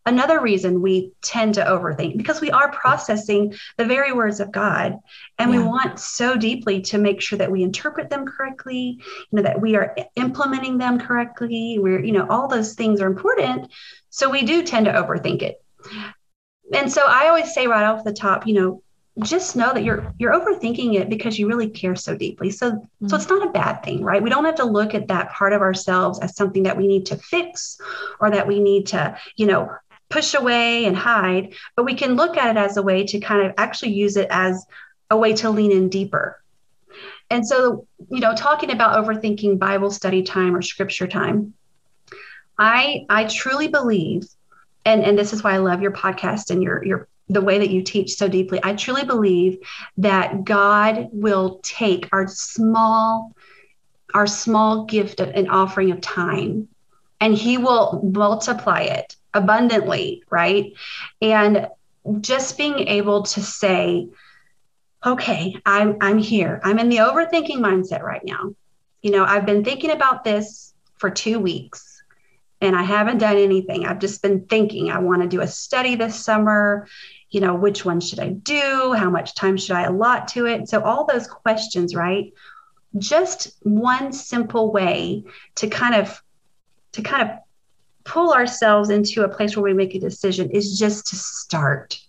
another 0.05 0.41
reason 0.41 0.81
we 0.81 1.11
tend 1.21 1.53
to 1.53 1.63
overthink 1.63 2.17
because 2.17 2.41
we 2.41 2.49
are 2.49 2.71
processing 2.71 3.53
the 3.77 3.85
very 3.85 4.11
words 4.11 4.39
of 4.39 4.51
God 4.51 4.97
and 5.37 5.51
yeah. 5.51 5.59
we 5.59 5.63
want 5.63 5.99
so 5.99 6.35
deeply 6.35 6.81
to 6.81 6.97
make 6.97 7.21
sure 7.21 7.37
that 7.37 7.51
we 7.51 7.61
interpret 7.61 8.09
them 8.09 8.25
correctly, 8.25 8.99
you 8.99 9.27
know, 9.31 9.43
that 9.43 9.61
we 9.61 9.75
are 9.75 9.95
implementing 10.15 10.77
them 10.77 10.99
correctly. 10.99 11.77
We're, 11.79 12.03
you 12.03 12.13
know, 12.13 12.27
all 12.29 12.47
those 12.47 12.73
things 12.73 12.99
are 12.99 13.07
important. 13.07 13.71
So 14.09 14.29
we 14.29 14.43
do 14.43 14.63
tend 14.63 14.85
to 14.87 14.93
overthink 14.93 15.43
it. 15.43 15.63
And 16.73 16.91
so 16.91 17.05
I 17.07 17.27
always 17.27 17.53
say 17.53 17.67
right 17.67 17.85
off 17.85 18.03
the 18.03 18.13
top, 18.13 18.47
you 18.47 18.53
know, 18.53 18.83
just 19.19 19.55
know 19.55 19.73
that 19.73 19.83
you're 19.83 20.13
you're 20.17 20.33
overthinking 20.33 20.95
it 20.95 21.09
because 21.09 21.37
you 21.37 21.47
really 21.47 21.69
care 21.69 21.95
so 21.95 22.15
deeply 22.15 22.49
so 22.49 22.71
mm-hmm. 22.71 23.07
so 23.07 23.15
it's 23.15 23.27
not 23.27 23.45
a 23.45 23.51
bad 23.51 23.83
thing 23.83 24.01
right 24.03 24.23
we 24.23 24.29
don't 24.29 24.45
have 24.45 24.55
to 24.55 24.63
look 24.63 24.95
at 24.95 25.09
that 25.09 25.31
part 25.31 25.51
of 25.51 25.61
ourselves 25.61 26.19
as 26.19 26.35
something 26.35 26.63
that 26.63 26.77
we 26.77 26.87
need 26.87 27.05
to 27.05 27.17
fix 27.17 27.79
or 28.19 28.31
that 28.31 28.47
we 28.47 28.59
need 28.59 28.87
to 28.87 29.17
you 29.35 29.45
know 29.45 29.69
push 30.09 30.33
away 30.33 30.85
and 30.85 30.95
hide 30.95 31.53
but 31.75 31.83
we 31.83 31.93
can 31.93 32.15
look 32.15 32.37
at 32.37 32.55
it 32.55 32.59
as 32.59 32.77
a 32.77 32.81
way 32.81 33.05
to 33.05 33.19
kind 33.19 33.45
of 33.45 33.53
actually 33.57 33.91
use 33.91 34.15
it 34.15 34.27
as 34.29 34.65
a 35.09 35.17
way 35.17 35.33
to 35.33 35.49
lean 35.49 35.71
in 35.71 35.89
deeper 35.89 36.41
and 37.29 37.45
so 37.45 37.85
you 38.09 38.21
know 38.21 38.33
talking 38.33 38.71
about 38.71 39.03
overthinking 39.03 39.59
bible 39.59 39.91
study 39.91 40.23
time 40.23 40.55
or 40.55 40.61
scripture 40.61 41.07
time 41.07 41.53
i 42.57 43.05
i 43.09 43.25
truly 43.25 43.67
believe 43.67 44.23
and 44.85 45.03
and 45.03 45.17
this 45.17 45.33
is 45.33 45.43
why 45.43 45.53
i 45.53 45.57
love 45.57 45.81
your 45.81 45.91
podcast 45.91 46.49
and 46.49 46.63
your 46.63 46.83
your 46.85 47.07
the 47.31 47.41
way 47.41 47.59
that 47.59 47.69
you 47.69 47.81
teach 47.81 48.15
so 48.15 48.27
deeply. 48.27 48.59
I 48.63 48.73
truly 48.75 49.05
believe 49.05 49.59
that 49.97 50.43
God 50.43 51.09
will 51.11 51.59
take 51.63 52.09
our 52.11 52.27
small, 52.27 53.33
our 54.13 54.27
small 54.27 54.85
gift 54.85 55.19
of 55.19 55.29
an 55.29 55.49
offering 55.49 55.91
of 55.91 56.01
time 56.01 56.67
and 57.19 57.33
he 57.33 57.57
will 57.57 58.01
multiply 58.13 58.81
it 58.81 59.15
abundantly, 59.33 60.23
right? 60.29 60.73
And 61.21 61.67
just 62.19 62.57
being 62.57 62.79
able 62.79 63.23
to 63.23 63.41
say, 63.41 64.09
okay, 65.05 65.55
I'm 65.65 65.97
I'm 66.01 66.17
here. 66.17 66.59
I'm 66.63 66.79
in 66.79 66.89
the 66.89 66.97
overthinking 66.97 67.57
mindset 67.57 68.01
right 68.01 68.23
now. 68.23 68.55
You 69.01 69.11
know, 69.11 69.23
I've 69.23 69.45
been 69.45 69.63
thinking 69.63 69.91
about 69.91 70.23
this 70.23 70.73
for 70.97 71.09
2 71.09 71.39
weeks 71.39 72.03
and 72.59 72.75
I 72.75 72.83
haven't 72.83 73.19
done 73.19 73.37
anything. 73.37 73.85
I've 73.85 73.99
just 73.99 74.21
been 74.21 74.45
thinking 74.45 74.91
I 74.91 74.99
want 74.99 75.21
to 75.21 75.27
do 75.27 75.41
a 75.41 75.47
study 75.47 75.95
this 75.95 76.15
summer 76.15 76.87
you 77.31 77.39
know, 77.39 77.55
which 77.55 77.85
one 77.85 78.01
should 78.01 78.19
I 78.19 78.29
do? 78.29 78.93
How 78.93 79.09
much 79.09 79.35
time 79.35 79.57
should 79.57 79.75
I 79.75 79.83
allot 79.83 80.27
to 80.29 80.45
it? 80.45 80.69
So, 80.69 80.81
all 80.81 81.05
those 81.05 81.27
questions, 81.27 81.95
right? 81.95 82.33
Just 82.97 83.57
one 83.63 84.11
simple 84.11 84.71
way 84.71 85.23
to 85.55 85.67
kind 85.67 85.95
of 85.95 86.21
to 86.91 87.01
kind 87.01 87.29
of 87.29 87.37
pull 88.03 88.33
ourselves 88.33 88.89
into 88.89 89.23
a 89.23 89.29
place 89.29 89.55
where 89.55 89.63
we 89.63 89.73
make 89.73 89.95
a 89.95 89.99
decision 89.99 90.49
is 90.51 90.77
just 90.77 91.07
to 91.07 91.15
start. 91.15 91.99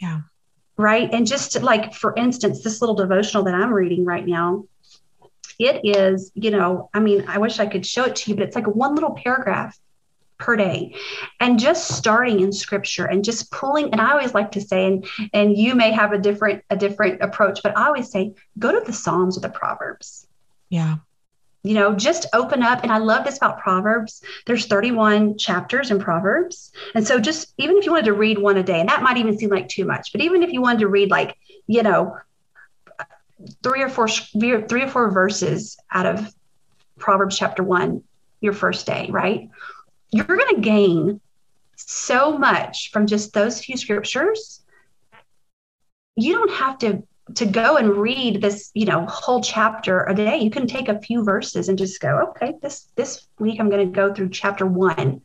Yeah. 0.00 0.22
Right. 0.76 1.12
And 1.12 1.26
just 1.26 1.62
like, 1.62 1.94
for 1.94 2.12
instance, 2.16 2.64
this 2.64 2.80
little 2.80 2.96
devotional 2.96 3.44
that 3.44 3.54
I'm 3.54 3.72
reading 3.72 4.04
right 4.04 4.26
now, 4.26 4.64
it 5.58 5.82
is, 5.84 6.32
you 6.34 6.50
know, 6.50 6.90
I 6.92 6.98
mean, 6.98 7.26
I 7.28 7.38
wish 7.38 7.60
I 7.60 7.66
could 7.66 7.86
show 7.86 8.04
it 8.04 8.16
to 8.16 8.30
you, 8.30 8.36
but 8.36 8.44
it's 8.44 8.56
like 8.56 8.66
one 8.66 8.96
little 8.96 9.14
paragraph 9.14 9.78
per 10.38 10.56
day. 10.56 10.94
And 11.40 11.58
just 11.58 11.88
starting 11.88 12.40
in 12.40 12.52
scripture 12.52 13.04
and 13.04 13.24
just 13.24 13.50
pulling 13.50 13.90
and 13.92 14.00
i 14.00 14.12
always 14.12 14.34
like 14.34 14.52
to 14.52 14.60
say 14.60 14.86
and 14.86 15.06
and 15.32 15.56
you 15.56 15.74
may 15.74 15.92
have 15.92 16.12
a 16.12 16.18
different 16.18 16.62
a 16.70 16.76
different 16.76 17.22
approach 17.22 17.60
but 17.62 17.76
i 17.76 17.86
always 17.86 18.10
say 18.10 18.34
go 18.58 18.72
to 18.72 18.84
the 18.84 18.92
psalms 18.92 19.36
or 19.36 19.40
the 19.40 19.48
proverbs. 19.48 20.26
Yeah. 20.68 20.96
You 21.62 21.74
know 21.74 21.94
just 21.94 22.26
open 22.32 22.62
up 22.62 22.82
and 22.82 22.92
i 22.92 22.98
love 22.98 23.24
this 23.24 23.36
about 23.36 23.60
proverbs. 23.60 24.22
There's 24.46 24.66
31 24.66 25.38
chapters 25.38 25.90
in 25.90 25.98
proverbs. 25.98 26.72
And 26.94 27.06
so 27.06 27.18
just 27.18 27.54
even 27.58 27.76
if 27.76 27.86
you 27.86 27.92
wanted 27.92 28.06
to 28.06 28.12
read 28.12 28.38
one 28.38 28.56
a 28.56 28.62
day 28.62 28.80
and 28.80 28.88
that 28.88 29.02
might 29.02 29.16
even 29.16 29.38
seem 29.38 29.50
like 29.50 29.68
too 29.68 29.84
much 29.84 30.12
but 30.12 30.20
even 30.20 30.42
if 30.42 30.52
you 30.52 30.60
wanted 30.60 30.80
to 30.80 30.88
read 30.88 31.10
like 31.10 31.36
you 31.66 31.82
know 31.82 32.16
three 33.62 33.82
or 33.82 33.88
four 33.88 34.08
three 34.08 34.82
or 34.82 34.88
four 34.88 35.10
verses 35.10 35.76
out 35.90 36.06
of 36.06 36.34
proverbs 36.98 37.36
chapter 37.36 37.62
1 37.62 38.02
your 38.40 38.52
first 38.52 38.86
day 38.86 39.08
right 39.10 39.50
you're 40.14 40.24
going 40.24 40.54
to 40.54 40.60
gain 40.60 41.20
so 41.74 42.38
much 42.38 42.92
from 42.92 43.06
just 43.06 43.32
those 43.32 43.62
few 43.62 43.76
scriptures. 43.76 44.62
You 46.14 46.34
don't 46.34 46.52
have 46.52 46.78
to 46.78 47.02
to 47.36 47.46
go 47.46 47.78
and 47.78 47.96
read 47.96 48.42
this, 48.42 48.70
you 48.74 48.84
know, 48.84 49.06
whole 49.06 49.42
chapter 49.42 50.04
a 50.04 50.14
day. 50.14 50.38
You 50.38 50.50
can 50.50 50.66
take 50.66 50.88
a 50.88 51.00
few 51.00 51.24
verses 51.24 51.68
and 51.68 51.76
just 51.76 52.00
go, 52.00 52.28
okay, 52.28 52.54
this 52.62 52.92
this 52.94 53.26
week 53.40 53.58
I'm 53.58 53.70
going 53.70 53.90
to 53.90 53.92
go 53.92 54.14
through 54.14 54.28
chapter 54.28 54.66
1. 54.66 55.20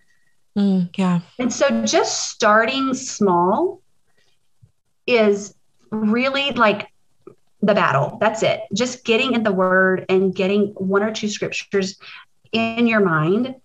Mm, 0.58 0.98
yeah. 0.98 1.19
And 1.38 1.53
so 1.53 1.86
just 1.86 2.31
starting 2.31 2.96
small 2.96 3.81
is 5.05 5.53
really 5.91 6.51
like 6.51 6.88
the 7.62 7.75
battle. 7.75 8.17
That's 8.19 8.41
it. 8.41 8.62
Just 8.74 9.05
getting 9.05 9.34
in 9.34 9.43
the 9.43 9.51
word 9.51 10.05
and 10.10 10.34
getting 10.34 10.74
one 10.77 11.03
or 11.03 11.12
two 11.12 11.29
scriptures 11.29 12.00
in 12.51 12.88
your 12.88 13.01
mind 13.01 13.55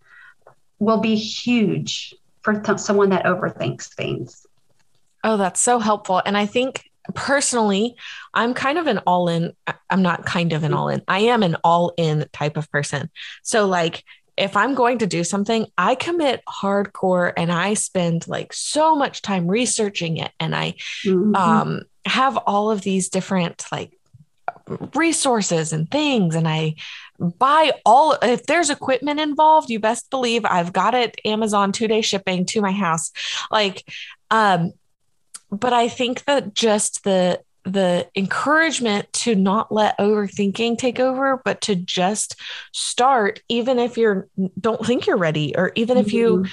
will 0.84 1.00
be 1.00 1.16
huge 1.16 2.14
for 2.42 2.60
th- 2.60 2.78
someone 2.78 3.10
that 3.10 3.24
overthinks 3.24 3.92
things. 3.92 4.46
Oh, 5.22 5.36
that's 5.36 5.60
so 5.60 5.78
helpful. 5.78 6.20
And 6.24 6.36
I 6.36 6.46
think 6.46 6.90
personally, 7.14 7.96
I'm 8.32 8.54
kind 8.54 8.78
of 8.78 8.86
an 8.86 8.98
all 9.06 9.28
in, 9.28 9.52
I'm 9.90 10.02
not 10.02 10.26
kind 10.26 10.52
of 10.52 10.64
an 10.64 10.72
all 10.74 10.88
in, 10.88 11.02
I 11.08 11.20
am 11.20 11.42
an 11.42 11.56
all 11.64 11.92
in 11.96 12.26
type 12.32 12.56
of 12.56 12.70
person. 12.70 13.10
So, 13.42 13.66
like, 13.66 14.04
if 14.36 14.56
I'm 14.56 14.74
going 14.74 14.98
to 14.98 15.06
do 15.06 15.22
something, 15.22 15.66
I 15.78 15.94
commit 15.94 16.42
hardcore 16.48 17.32
and 17.36 17.52
I 17.52 17.74
spend 17.74 18.26
like 18.26 18.52
so 18.52 18.96
much 18.96 19.22
time 19.22 19.46
researching 19.46 20.16
it. 20.16 20.32
And 20.40 20.56
I 20.56 20.74
mm-hmm. 21.04 21.36
um, 21.36 21.82
have 22.04 22.36
all 22.38 22.70
of 22.70 22.82
these 22.82 23.08
different 23.08 23.64
like 23.70 23.92
resources 24.94 25.72
and 25.72 25.90
things. 25.90 26.34
And 26.34 26.48
I 26.48 26.76
buy 27.18 27.72
all 27.84 28.16
if 28.22 28.46
there's 28.46 28.70
equipment 28.70 29.20
involved 29.20 29.70
you 29.70 29.78
best 29.78 30.10
believe 30.10 30.44
i've 30.44 30.72
got 30.72 30.94
it 30.94 31.16
amazon 31.24 31.70
two 31.72 31.86
day 31.86 32.00
shipping 32.00 32.44
to 32.44 32.60
my 32.60 32.72
house 32.72 33.12
like 33.50 33.88
um 34.30 34.72
but 35.50 35.72
i 35.72 35.88
think 35.88 36.24
that 36.24 36.54
just 36.54 37.04
the 37.04 37.40
the 37.64 38.06
encouragement 38.14 39.10
to 39.12 39.34
not 39.34 39.72
let 39.72 39.96
overthinking 39.98 40.76
take 40.76 41.00
over 41.00 41.40
but 41.44 41.62
to 41.62 41.74
just 41.74 42.38
start 42.72 43.40
even 43.48 43.78
if 43.78 43.96
you're 43.96 44.28
don't 44.60 44.84
think 44.84 45.06
you're 45.06 45.16
ready 45.16 45.56
or 45.56 45.72
even 45.74 45.96
mm-hmm. 45.96 46.06
if 46.06 46.12
you 46.12 46.44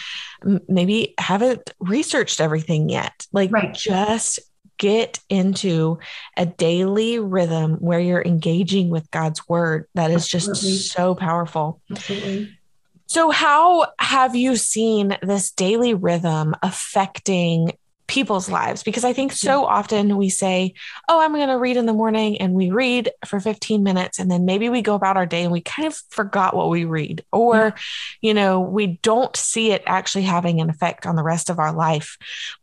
mm-hmm. 0.44 0.58
maybe 0.70 1.14
haven't 1.18 1.74
researched 1.80 2.40
everything 2.40 2.88
yet 2.88 3.28
like 3.34 3.52
right. 3.52 3.74
just 3.74 4.40
get 4.82 5.20
into 5.30 6.00
a 6.36 6.44
daily 6.44 7.20
rhythm 7.20 7.76
where 7.76 8.00
you're 8.00 8.24
engaging 8.24 8.90
with 8.90 9.10
God's 9.12 9.48
word 9.48 9.86
that 9.94 10.10
is 10.10 10.28
just 10.28 10.50
Absolutely. 10.50 10.80
so 10.80 11.14
powerful. 11.14 11.80
Absolutely. 11.92 12.58
So, 13.06 13.30
how 13.30 13.90
have 14.00 14.36
you 14.36 14.56
seen 14.56 15.16
this 15.22 15.52
daily 15.52 15.94
rhythm 15.94 16.56
affecting 16.64 17.74
people's 18.08 18.50
lives? 18.50 18.82
Because 18.82 19.04
I 19.04 19.14
think 19.14 19.34
so 19.34 19.66
often 19.66 20.18
we 20.18 20.30
say, 20.30 20.74
Oh, 21.08 21.22
I'm 21.22 21.34
going 21.34 21.48
to 21.48 21.60
read 21.60 21.78
in 21.78 21.86
the 21.86 21.94
morning, 21.94 22.42
and 22.42 22.54
we 22.54 22.72
read 22.72 23.12
for 23.28 23.40
15 23.40 23.84
minutes, 23.84 24.18
and 24.18 24.32
then 24.32 24.46
maybe 24.46 24.68
we 24.70 24.82
go 24.82 24.96
about 24.96 25.16
our 25.16 25.28
day 25.28 25.44
and 25.44 25.52
we 25.52 25.62
kind 25.62 25.88
of 25.88 25.96
forgot 26.10 26.56
what 26.56 26.70
we 26.70 26.86
read, 26.86 27.24
or, 27.32 27.76
you 28.20 28.34
know, 28.34 28.62
we 28.62 29.00
don't 29.04 29.36
see 29.36 29.74
it 29.74 29.84
actually 29.86 30.24
having 30.24 30.60
an 30.60 30.72
effect 30.72 31.06
on 31.06 31.16
the 31.16 31.24
rest 31.24 31.52
of 31.52 31.60
our 31.60 31.72
life. 31.72 32.18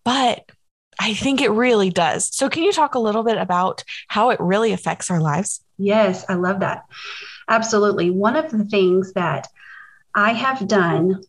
But 0.04 0.50
I 0.99 1.14
think 1.14 1.40
it 1.40 1.50
really 1.50 1.90
does. 1.90 2.35
So, 2.35 2.49
can 2.49 2.62
you 2.62 2.73
talk 2.73 2.95
a 2.95 2.99
little 2.99 3.23
bit 3.23 3.38
about 3.38 3.85
how 4.09 4.31
it 4.31 4.40
really 4.40 4.73
affects 4.73 5.11
our 5.11 5.21
lives? 5.21 5.61
Yes, 5.78 6.25
I 6.28 6.35
love 6.35 6.61
that. 6.61 6.85
Absolutely. 7.49 8.11
One 8.11 8.37
of 8.37 8.50
the 8.50 8.64
things 8.64 9.12
that 9.12 9.49
I 10.14 10.33
have 10.33 10.67
done 10.67 11.23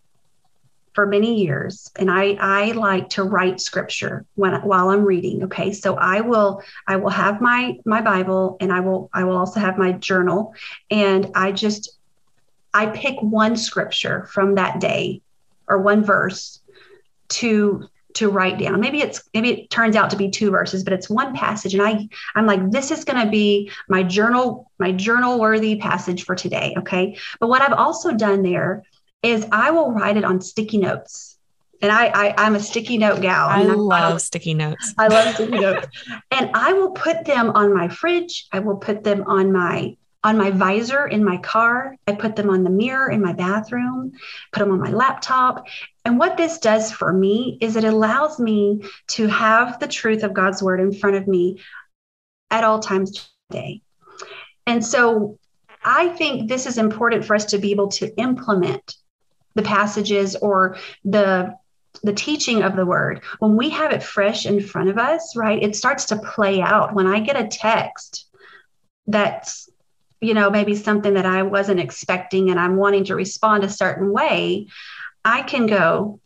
for 0.93 1.05
many 1.05 1.41
years 1.41 1.91
and 1.97 2.09
I 2.09 2.35
I 2.39 2.71
like 2.71 3.09
to 3.11 3.23
write 3.23 3.61
scripture 3.61 4.25
when 4.35 4.53
while 4.63 4.89
I'm 4.89 5.05
reading 5.05 5.43
okay 5.43 5.71
so 5.71 5.95
I 5.95 6.21
will 6.21 6.61
I 6.87 6.95
will 6.97 7.11
have 7.11 7.39
my 7.39 7.77
my 7.85 8.01
bible 8.01 8.57
and 8.59 8.73
I 8.73 8.79
will 8.79 9.09
I 9.13 9.23
will 9.23 9.37
also 9.37 9.59
have 9.59 9.77
my 9.77 9.93
journal 9.93 10.55
and 10.89 11.31
I 11.35 11.51
just 11.51 11.97
I 12.73 12.87
pick 12.87 13.21
one 13.21 13.55
scripture 13.55 14.25
from 14.25 14.55
that 14.55 14.79
day 14.79 15.21
or 15.67 15.77
one 15.77 16.03
verse 16.03 16.59
to 17.29 17.87
to 18.15 18.29
write 18.29 18.57
down. 18.57 18.79
Maybe 18.79 19.01
it's 19.01 19.21
maybe 19.33 19.49
it 19.51 19.69
turns 19.69 19.95
out 19.95 20.09
to 20.09 20.17
be 20.17 20.29
two 20.29 20.51
verses, 20.51 20.83
but 20.83 20.93
it's 20.93 21.09
one 21.09 21.35
passage. 21.35 21.73
And 21.73 21.83
I 21.83 22.07
I'm 22.35 22.45
like, 22.45 22.71
this 22.71 22.91
is 22.91 23.05
going 23.05 23.23
to 23.23 23.29
be 23.29 23.71
my 23.87 24.03
journal, 24.03 24.71
my 24.79 24.91
journal 24.91 25.39
worthy 25.39 25.77
passage 25.77 26.25
for 26.25 26.35
today. 26.35 26.75
Okay. 26.77 27.17
But 27.39 27.47
what 27.47 27.61
I've 27.61 27.73
also 27.73 28.13
done 28.13 28.41
there 28.41 28.83
is 29.21 29.45
I 29.51 29.71
will 29.71 29.91
write 29.91 30.17
it 30.17 30.23
on 30.23 30.41
sticky 30.41 30.77
notes. 30.77 31.37
and 31.81 31.91
I, 31.91 32.07
I 32.07 32.47
am 32.47 32.55
a 32.55 32.59
sticky 32.59 32.97
note 32.97 33.21
gal. 33.21 33.47
I, 33.47 33.61
I 33.61 33.65
love 33.65 34.15
I, 34.15 34.17
sticky 34.17 34.53
notes. 34.53 34.93
I 34.97 35.07
love 35.07 35.35
sticky 35.35 35.59
notes, 35.59 35.87
and 36.31 36.51
I 36.53 36.73
will 36.73 36.91
put 36.91 37.25
them 37.25 37.51
on 37.51 37.73
my 37.73 37.87
fridge. 37.89 38.47
I 38.51 38.59
will 38.59 38.77
put 38.77 39.03
them 39.03 39.23
on 39.27 39.51
my 39.51 39.95
on 40.23 40.37
my 40.37 40.51
visor 40.51 41.07
in 41.07 41.23
my 41.23 41.37
car. 41.37 41.95
I 42.05 42.13
put 42.13 42.35
them 42.35 42.49
on 42.49 42.63
the 42.63 42.69
mirror 42.69 43.09
in 43.09 43.21
my 43.21 43.33
bathroom. 43.33 44.13
Put 44.51 44.59
them 44.59 44.71
on 44.71 44.79
my 44.79 44.91
laptop. 44.91 45.67
And 46.03 46.19
what 46.19 46.37
this 46.37 46.59
does 46.59 46.91
for 46.91 47.11
me 47.13 47.57
is 47.61 47.75
it 47.75 47.85
allows 47.85 48.39
me 48.39 48.83
to 49.09 49.27
have 49.27 49.79
the 49.79 49.87
truth 49.87 50.23
of 50.23 50.33
God's 50.33 50.61
word 50.61 50.81
in 50.81 50.93
front 50.93 51.15
of 51.15 51.27
me 51.27 51.61
at 52.51 52.63
all 52.63 52.79
times 52.79 53.29
today. 53.49 53.81
And 54.65 54.85
so 54.85 55.37
I 55.83 56.09
think 56.09 56.49
this 56.49 56.65
is 56.65 56.77
important 56.77 57.25
for 57.25 57.35
us 57.35 57.45
to 57.45 57.57
be 57.57 57.71
able 57.71 57.87
to 57.89 58.13
implement 58.17 58.95
the 59.55 59.61
passages 59.61 60.35
or 60.35 60.77
the 61.03 61.55
the 62.03 62.13
teaching 62.13 62.61
of 62.61 62.75
the 62.75 62.85
word 62.85 63.21
when 63.39 63.57
we 63.57 63.69
have 63.69 63.91
it 63.91 64.03
fresh 64.03 64.45
in 64.45 64.61
front 64.61 64.89
of 64.89 64.97
us 64.97 65.35
right 65.35 65.63
it 65.63 65.75
starts 65.75 66.05
to 66.05 66.17
play 66.17 66.61
out 66.61 66.93
when 66.93 67.07
i 67.07 67.19
get 67.19 67.35
a 67.35 67.47
text 67.47 68.29
that's 69.07 69.68
you 70.21 70.33
know 70.33 70.49
maybe 70.49 70.75
something 70.75 71.13
that 71.13 71.25
i 71.25 71.43
wasn't 71.43 71.79
expecting 71.79 72.49
and 72.49 72.59
i'm 72.59 72.75
wanting 72.75 73.03
to 73.03 73.15
respond 73.15 73.63
a 73.63 73.69
certain 73.69 74.11
way 74.11 74.67
i 75.23 75.41
can 75.41 75.65
go 75.65 76.19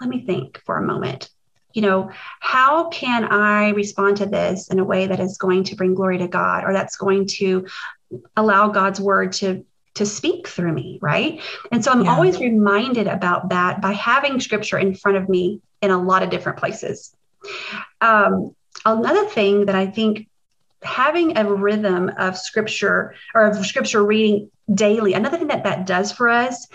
let 0.00 0.10
me 0.10 0.24
think 0.24 0.60
for 0.64 0.76
a 0.76 0.86
moment 0.86 1.30
you 1.72 1.82
know 1.82 2.10
how 2.40 2.88
can 2.88 3.24
i 3.24 3.70
respond 3.70 4.16
to 4.16 4.26
this 4.26 4.68
in 4.68 4.78
a 4.78 4.84
way 4.84 5.06
that 5.06 5.20
is 5.20 5.38
going 5.38 5.64
to 5.64 5.76
bring 5.76 5.94
glory 5.94 6.18
to 6.18 6.28
god 6.28 6.64
or 6.64 6.72
that's 6.72 6.96
going 6.96 7.26
to 7.26 7.66
allow 8.36 8.68
god's 8.68 9.00
word 9.00 9.32
to 9.32 9.64
to 9.94 10.06
speak 10.06 10.48
through 10.48 10.72
me, 10.72 10.98
right? 11.02 11.40
And 11.70 11.84
so 11.84 11.90
I'm 11.90 12.04
yeah. 12.04 12.14
always 12.14 12.38
reminded 12.40 13.06
about 13.06 13.50
that 13.50 13.80
by 13.80 13.92
having 13.92 14.40
scripture 14.40 14.78
in 14.78 14.94
front 14.94 15.18
of 15.18 15.28
me 15.28 15.60
in 15.80 15.90
a 15.90 16.02
lot 16.02 16.22
of 16.22 16.30
different 16.30 16.58
places. 16.58 17.14
Um, 18.00 18.54
another 18.84 19.26
thing 19.26 19.66
that 19.66 19.74
I 19.74 19.86
think 19.86 20.28
having 20.82 21.36
a 21.36 21.52
rhythm 21.52 22.10
of 22.18 22.36
scripture 22.36 23.14
or 23.34 23.46
of 23.46 23.64
scripture 23.66 24.04
reading 24.04 24.50
daily, 24.72 25.14
another 25.14 25.38
thing 25.38 25.48
that 25.48 25.64
that 25.64 25.86
does 25.86 26.12
for 26.12 26.28
us 26.28 26.66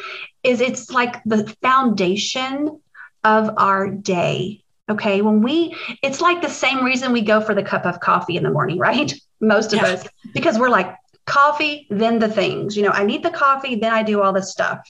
is 0.44 0.62
it's 0.62 0.90
like 0.92 1.24
the 1.26 1.48
foundation 1.62 2.82
of 3.24 3.50
our 3.58 3.90
day. 3.90 4.64
Okay. 4.90 5.22
When 5.22 5.42
we, 5.42 5.76
it's 6.02 6.22
like 6.22 6.42
the 6.42 6.50
same 6.50 6.84
reason 6.84 7.12
we 7.12 7.22
go 7.22 7.42
for 7.42 7.54
the 7.54 7.64
cup 7.64 7.86
of 7.86 8.00
coffee 8.00 8.38
in 8.38 8.44
the 8.44 8.52
morning, 8.52 8.78
right? 8.90 9.14
Most 9.40 9.74
of 9.74 9.82
yeah. 9.82 9.90
us, 9.90 10.08
because 10.34 10.58
we're 10.58 10.70
like, 10.70 10.96
coffee, 11.26 11.88
then 11.90 12.20
the 12.20 12.30
things. 12.30 12.76
You 12.78 12.84
know, 12.84 12.92
I 12.92 13.04
need 13.04 13.22
the 13.22 13.30
coffee, 13.30 13.76
then 13.76 13.94
I 13.94 14.02
do 14.02 14.22
all 14.22 14.34
this 14.34 14.52
stuff. 14.52 14.90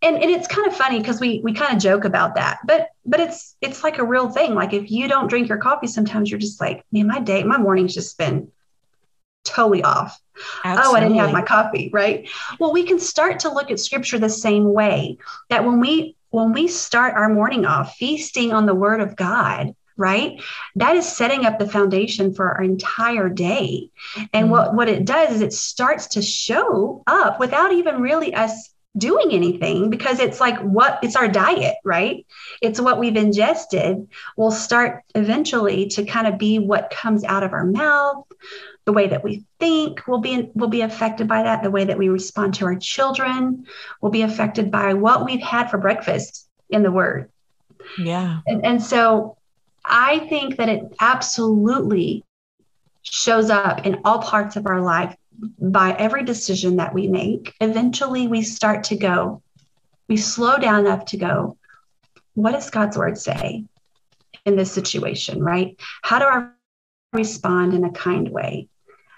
And, 0.00 0.16
and 0.16 0.30
it's 0.30 0.46
kind 0.46 0.66
of 0.66 0.76
funny 0.76 0.98
because 0.98 1.20
we 1.20 1.40
we 1.42 1.52
kind 1.52 1.74
of 1.74 1.82
joke 1.82 2.04
about 2.04 2.36
that, 2.36 2.58
but 2.64 2.90
but 3.04 3.18
it's 3.18 3.56
it's 3.60 3.82
like 3.82 3.98
a 3.98 4.04
real 4.04 4.28
thing. 4.28 4.54
Like 4.54 4.72
if 4.72 4.90
you 4.90 5.08
don't 5.08 5.28
drink 5.28 5.48
your 5.48 5.58
coffee, 5.58 5.88
sometimes 5.88 6.30
you're 6.30 6.38
just 6.38 6.60
like, 6.60 6.84
man, 6.92 7.08
my 7.08 7.18
day, 7.18 7.42
my 7.42 7.58
morning's 7.58 7.94
just 7.94 8.16
been 8.16 8.52
totally 9.44 9.82
off. 9.82 10.20
Absolutely. 10.64 10.92
Oh, 10.92 10.96
I 10.96 11.00
didn't 11.00 11.18
have 11.18 11.32
my 11.32 11.42
coffee, 11.42 11.90
right? 11.92 12.28
Well, 12.60 12.72
we 12.72 12.84
can 12.84 13.00
start 13.00 13.40
to 13.40 13.52
look 13.52 13.72
at 13.72 13.80
scripture 13.80 14.18
the 14.18 14.28
same 14.28 14.72
way 14.72 15.18
that 15.50 15.64
when 15.64 15.80
we 15.80 16.16
when 16.30 16.52
we 16.52 16.68
start 16.68 17.14
our 17.14 17.28
morning 17.28 17.64
off 17.64 17.96
feasting 17.96 18.52
on 18.52 18.66
the 18.66 18.74
word 18.74 19.00
of 19.00 19.16
God, 19.16 19.74
right 19.98 20.40
that 20.76 20.96
is 20.96 21.06
setting 21.06 21.44
up 21.44 21.58
the 21.58 21.68
foundation 21.68 22.32
for 22.32 22.52
our 22.52 22.62
entire 22.62 23.28
day 23.28 23.90
and 24.32 24.44
mm-hmm. 24.44 24.50
what 24.50 24.74
what 24.74 24.88
it 24.88 25.04
does 25.04 25.34
is 25.34 25.40
it 25.40 25.52
starts 25.52 26.06
to 26.06 26.22
show 26.22 27.02
up 27.06 27.40
without 27.40 27.72
even 27.72 28.00
really 28.00 28.32
us 28.32 28.70
doing 28.96 29.32
anything 29.32 29.90
because 29.90 30.18
it's 30.18 30.40
like 30.40 30.58
what 30.60 30.98
it's 31.02 31.16
our 31.16 31.28
diet 31.28 31.76
right? 31.84 32.26
It's 32.62 32.80
what 32.80 32.98
we've 32.98 33.16
ingested. 33.16 34.08
Will 34.36 34.50
start 34.50 35.02
eventually 35.14 35.88
to 35.88 36.04
kind 36.04 36.26
of 36.26 36.38
be 36.38 36.58
what 36.58 36.90
comes 36.90 37.24
out 37.24 37.42
of 37.42 37.52
our 37.52 37.64
mouth 37.64 38.24
the 38.84 38.92
way 38.92 39.06
that 39.06 39.22
we 39.22 39.44
think 39.60 40.06
will 40.08 40.20
be 40.20 40.50
will 40.54 40.68
be 40.68 40.80
affected 40.80 41.28
by 41.28 41.42
that 41.42 41.62
the 41.62 41.70
way 41.70 41.84
that 41.84 41.98
we 41.98 42.08
respond 42.08 42.54
to 42.54 42.64
our 42.64 42.76
children 42.76 43.66
will 44.00 44.10
be 44.10 44.22
affected 44.22 44.70
by 44.70 44.94
what 44.94 45.26
we've 45.26 45.42
had 45.42 45.70
for 45.70 45.76
breakfast 45.76 46.48
in 46.70 46.82
the 46.82 46.90
word. 46.90 47.30
Yeah. 47.98 48.40
And, 48.46 48.64
and 48.64 48.82
so 48.82 49.36
I 49.84 50.20
think 50.20 50.56
that 50.56 50.68
it 50.68 50.82
absolutely 51.00 52.24
shows 53.02 53.50
up 53.50 53.86
in 53.86 54.00
all 54.04 54.20
parts 54.20 54.56
of 54.56 54.66
our 54.66 54.80
life 54.80 55.14
by 55.58 55.92
every 55.92 56.24
decision 56.24 56.76
that 56.76 56.94
we 56.94 57.06
make. 57.06 57.54
Eventually, 57.60 58.28
we 58.28 58.42
start 58.42 58.84
to 58.84 58.96
go, 58.96 59.42
we 60.08 60.16
slow 60.16 60.58
down 60.58 60.80
enough 60.80 61.04
to 61.06 61.16
go, 61.16 61.56
what 62.34 62.52
does 62.52 62.70
God's 62.70 62.96
word 62.96 63.18
say 63.18 63.64
in 64.44 64.56
this 64.56 64.72
situation, 64.72 65.42
right? 65.42 65.76
How 66.02 66.18
do 66.18 66.24
I 66.24 66.48
respond 67.12 67.74
in 67.74 67.84
a 67.84 67.90
kind 67.90 68.28
way? 68.28 68.68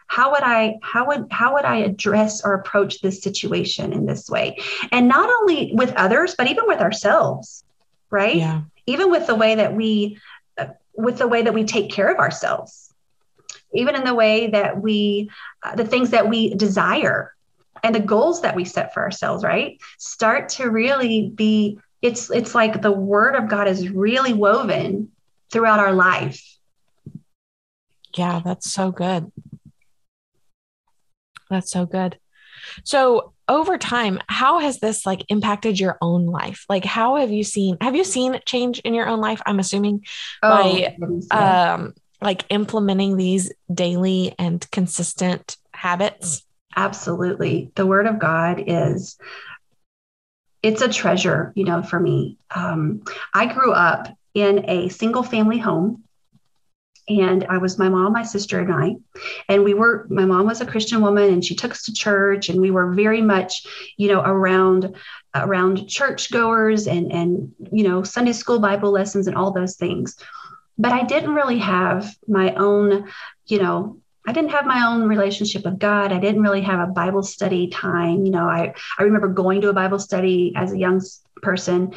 How 0.06 0.32
would 0.32 0.42
I 0.42 0.78
how 0.82 1.06
would 1.06 1.28
how 1.30 1.54
would 1.54 1.64
I 1.64 1.76
address 1.76 2.44
or 2.44 2.54
approach 2.54 3.00
this 3.00 3.22
situation 3.22 3.92
in 3.92 4.06
this 4.06 4.28
way? 4.28 4.58
And 4.90 5.06
not 5.06 5.30
only 5.30 5.70
with 5.72 5.92
others, 5.94 6.34
but 6.36 6.48
even 6.48 6.64
with 6.66 6.80
ourselves, 6.80 7.62
right? 8.10 8.36
Yeah. 8.36 8.62
Even 8.86 9.10
with 9.10 9.28
the 9.28 9.36
way 9.36 9.54
that 9.54 9.76
we 9.76 10.18
uh, 10.58 10.66
with 10.94 11.18
the 11.18 11.28
way 11.28 11.42
that 11.42 11.54
we 11.54 11.64
take 11.64 11.92
care 11.92 12.12
of 12.12 12.18
ourselves, 12.18 12.89
even 13.74 13.94
in 13.94 14.04
the 14.04 14.14
way 14.14 14.48
that 14.48 14.80
we, 14.80 15.30
uh, 15.62 15.74
the 15.74 15.84
things 15.84 16.10
that 16.10 16.28
we 16.28 16.54
desire 16.54 17.34
and 17.82 17.94
the 17.94 18.00
goals 18.00 18.42
that 18.42 18.56
we 18.56 18.64
set 18.64 18.92
for 18.92 19.02
ourselves, 19.02 19.44
right? 19.44 19.80
Start 19.98 20.50
to 20.50 20.70
really 20.70 21.30
be, 21.30 21.78
it's, 22.02 22.30
it's 22.30 22.54
like 22.54 22.82
the 22.82 22.92
word 22.92 23.34
of 23.34 23.48
God 23.48 23.68
is 23.68 23.88
really 23.88 24.32
woven 24.32 25.10
throughout 25.50 25.80
our 25.80 25.92
life. 25.92 26.42
Yeah, 28.16 28.40
that's 28.44 28.72
so 28.72 28.90
good. 28.90 29.30
That's 31.48 31.70
so 31.70 31.86
good. 31.86 32.18
So 32.84 33.32
over 33.48 33.78
time, 33.78 34.20
how 34.28 34.60
has 34.60 34.78
this 34.78 35.04
like 35.04 35.24
impacted 35.28 35.78
your 35.80 35.98
own 36.00 36.26
life? 36.26 36.64
Like 36.68 36.84
how 36.84 37.16
have 37.16 37.32
you 37.32 37.42
seen 37.42 37.76
have 37.80 37.96
you 37.96 38.04
seen 38.04 38.38
change 38.46 38.78
in 38.80 38.94
your 38.94 39.08
own 39.08 39.20
life? 39.20 39.42
I'm 39.44 39.58
assuming 39.58 40.04
oh, 40.42 40.48
by 40.48 40.96
um 41.30 41.94
like 42.20 42.44
implementing 42.50 43.16
these 43.16 43.52
daily 43.72 44.34
and 44.38 44.68
consistent 44.70 45.56
habits. 45.72 46.44
Absolutely. 46.76 47.72
The 47.74 47.86
word 47.86 48.06
of 48.06 48.18
God 48.18 48.64
is 48.66 49.18
it's 50.62 50.82
a 50.82 50.88
treasure, 50.88 51.52
you 51.56 51.64
know, 51.64 51.82
for 51.82 51.98
me. 51.98 52.36
Um, 52.54 53.02
I 53.32 53.46
grew 53.46 53.72
up 53.72 54.08
in 54.34 54.68
a 54.68 54.88
single 54.88 55.22
family 55.22 55.58
home 55.58 56.04
and 57.08 57.44
I 57.48 57.58
was 57.58 57.78
my 57.78 57.88
mom, 57.88 58.12
my 58.12 58.22
sister, 58.22 58.60
and 58.60 58.72
I. 58.72 58.96
And 59.48 59.64
we 59.64 59.74
were, 59.74 60.06
my 60.10 60.24
mom 60.24 60.46
was 60.46 60.60
a 60.60 60.66
Christian 60.66 61.00
woman 61.00 61.32
and 61.32 61.44
she 61.44 61.56
took 61.56 61.72
us 61.72 61.82
to 61.84 61.92
church, 61.92 62.48
and 62.48 62.60
we 62.60 62.70
were 62.70 62.92
very 62.92 63.20
much, 63.20 63.66
you 63.96 64.08
know, 64.08 64.20
around 64.20 64.94
around 65.34 65.88
churchgoers 65.88 66.88
and 66.88 67.12
and 67.12 67.52
you 67.70 67.84
know 67.86 68.02
Sunday 68.02 68.32
school 68.32 68.58
Bible 68.58 68.90
lessons 68.90 69.26
and 69.26 69.36
all 69.36 69.50
those 69.50 69.76
things. 69.76 70.16
But 70.80 70.92
I 70.92 71.04
didn't 71.04 71.34
really 71.34 71.58
have 71.58 72.16
my 72.26 72.54
own, 72.54 73.10
you 73.46 73.58
know, 73.58 73.98
I 74.26 74.32
didn't 74.32 74.52
have 74.52 74.64
my 74.64 74.86
own 74.86 75.08
relationship 75.08 75.64
with 75.64 75.78
God. 75.78 76.10
I 76.10 76.18
didn't 76.18 76.42
really 76.42 76.62
have 76.62 76.88
a 76.88 76.92
Bible 76.92 77.22
study 77.22 77.68
time. 77.68 78.24
You 78.24 78.32
know, 78.32 78.46
I 78.46 78.72
I 78.98 79.02
remember 79.02 79.28
going 79.28 79.60
to 79.60 79.68
a 79.68 79.74
Bible 79.74 79.98
study 79.98 80.54
as 80.56 80.72
a 80.72 80.78
young 80.78 81.02
person. 81.42 81.92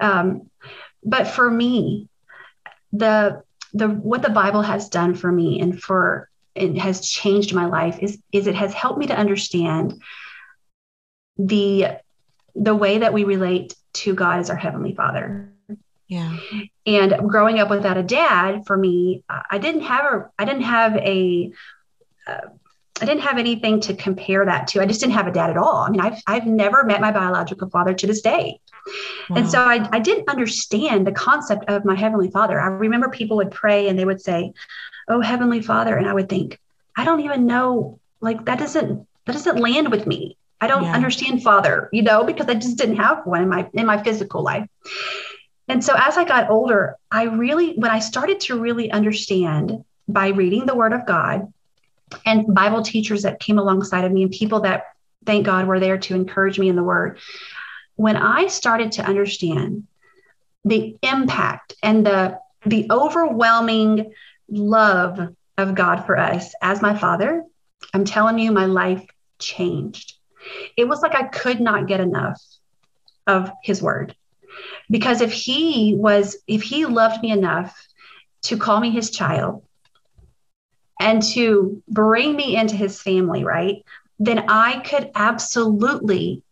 Um, 0.00 0.50
but 1.04 1.28
for 1.28 1.48
me, 1.48 2.08
the 2.92 3.42
the 3.72 3.88
what 3.88 4.22
the 4.22 4.30
Bible 4.30 4.62
has 4.62 4.88
done 4.88 5.14
for 5.14 5.30
me 5.30 5.60
and 5.60 5.80
for 5.80 6.28
it 6.56 6.76
has 6.78 7.08
changed 7.08 7.54
my 7.54 7.66
life 7.66 7.98
is 8.00 8.18
is 8.32 8.48
it 8.48 8.56
has 8.56 8.74
helped 8.74 8.98
me 8.98 9.06
to 9.06 9.16
understand 9.16 10.02
the 11.38 11.98
the 12.54 12.74
way 12.74 12.98
that 12.98 13.12
we 13.12 13.24
relate 13.24 13.74
to 13.92 14.14
God 14.14 14.40
as 14.40 14.50
our 14.50 14.56
heavenly 14.56 14.94
Father. 14.94 15.50
Yeah. 16.06 16.36
And 16.86 17.28
growing 17.28 17.58
up 17.60 17.70
without 17.70 17.96
a 17.96 18.02
dad 18.02 18.66
for 18.66 18.76
me, 18.76 19.24
I 19.28 19.58
didn't 19.58 19.82
have 19.82 20.04
a 20.04 20.30
I 20.38 20.44
didn't 20.44 20.62
have 20.62 20.96
a 20.96 21.52
uh, 22.26 22.40
I 23.00 23.06
didn't 23.06 23.22
have 23.22 23.38
anything 23.38 23.80
to 23.80 23.94
compare 23.94 24.44
that 24.44 24.68
to. 24.68 24.80
I 24.80 24.86
just 24.86 25.00
didn't 25.00 25.14
have 25.14 25.26
a 25.26 25.32
dad 25.32 25.50
at 25.50 25.56
all. 25.56 25.78
I 25.78 25.90
mean, 25.90 26.00
I've 26.00 26.22
I've 26.26 26.46
never 26.46 26.84
met 26.84 27.00
my 27.00 27.10
biological 27.10 27.68
father 27.70 27.94
to 27.94 28.06
this 28.06 28.20
day. 28.20 28.60
Wow. 29.30 29.36
And 29.36 29.50
so 29.50 29.60
I, 29.60 29.88
I 29.92 29.98
didn't 29.98 30.28
understand 30.28 31.06
the 31.06 31.12
concept 31.12 31.64
of 31.68 31.84
my 31.84 31.94
Heavenly 31.94 32.30
Father. 32.30 32.60
I 32.60 32.66
remember 32.66 33.08
people 33.08 33.38
would 33.38 33.50
pray 33.50 33.88
and 33.88 33.98
they 33.98 34.04
would 34.04 34.20
say, 34.20 34.52
Oh, 35.08 35.20
Heavenly 35.20 35.62
Father. 35.62 35.96
And 35.96 36.06
I 36.06 36.12
would 36.12 36.28
think, 36.28 36.60
I 36.96 37.04
don't 37.04 37.20
even 37.20 37.46
know, 37.46 37.98
like 38.20 38.44
that 38.44 38.58
doesn't 38.58 39.06
that 39.26 39.32
doesn't 39.32 39.58
land 39.58 39.90
with 39.90 40.06
me. 40.06 40.36
I 40.60 40.66
don't 40.66 40.84
yeah. 40.84 40.94
understand 40.94 41.42
father, 41.42 41.88
you 41.92 42.02
know, 42.02 42.24
because 42.24 42.46
I 42.48 42.54
just 42.54 42.78
didn't 42.78 42.96
have 42.96 43.26
one 43.26 43.42
in 43.42 43.48
my 43.48 43.68
in 43.74 43.86
my 43.86 44.02
physical 44.02 44.42
life. 44.42 44.68
And 45.68 45.82
so 45.82 45.94
as 45.96 46.16
I 46.16 46.24
got 46.24 46.50
older, 46.50 46.96
I 47.10 47.24
really 47.24 47.74
when 47.74 47.90
I 47.90 47.98
started 47.98 48.40
to 48.40 48.58
really 48.58 48.90
understand 48.90 49.84
by 50.06 50.28
reading 50.28 50.66
the 50.66 50.74
word 50.74 50.92
of 50.92 51.06
God 51.06 51.52
and 52.26 52.54
Bible 52.54 52.82
teachers 52.82 53.22
that 53.22 53.40
came 53.40 53.58
alongside 53.58 54.04
of 54.04 54.12
me 54.12 54.22
and 54.22 54.30
people 54.30 54.60
that 54.60 54.84
thank 55.24 55.46
God 55.46 55.66
were 55.66 55.80
there 55.80 55.98
to 55.98 56.14
encourage 56.14 56.58
me 56.58 56.68
in 56.68 56.76
the 56.76 56.82
word 56.82 57.18
when 57.96 58.16
I 58.16 58.48
started 58.48 58.92
to 58.92 59.04
understand 59.04 59.86
the 60.64 60.96
impact 61.02 61.74
and 61.82 62.06
the 62.06 62.38
the 62.66 62.86
overwhelming 62.90 64.12
love 64.48 65.34
of 65.58 65.74
God 65.74 66.06
for 66.06 66.18
us 66.18 66.54
as 66.62 66.80
my 66.80 66.96
father, 66.96 67.44
I'm 67.92 68.04
telling 68.04 68.38
you, 68.38 68.52
my 68.52 68.66
life 68.66 69.04
changed. 69.38 70.14
It 70.76 70.88
was 70.88 71.02
like 71.02 71.14
I 71.14 71.24
could 71.24 71.60
not 71.60 71.86
get 71.86 72.00
enough 72.00 72.42
of 73.26 73.50
his 73.62 73.82
word. 73.82 74.16
Because 74.90 75.20
if 75.20 75.32
he 75.32 75.94
was, 75.96 76.36
if 76.46 76.62
he 76.62 76.86
loved 76.86 77.22
me 77.22 77.30
enough 77.30 77.86
to 78.42 78.56
call 78.56 78.80
me 78.80 78.90
his 78.90 79.10
child 79.10 79.64
and 81.00 81.22
to 81.22 81.82
bring 81.88 82.36
me 82.36 82.56
into 82.56 82.76
his 82.76 83.00
family, 83.00 83.44
right, 83.44 83.84
then 84.18 84.44
I 84.48 84.80
could 84.80 85.10
absolutely 85.14 86.42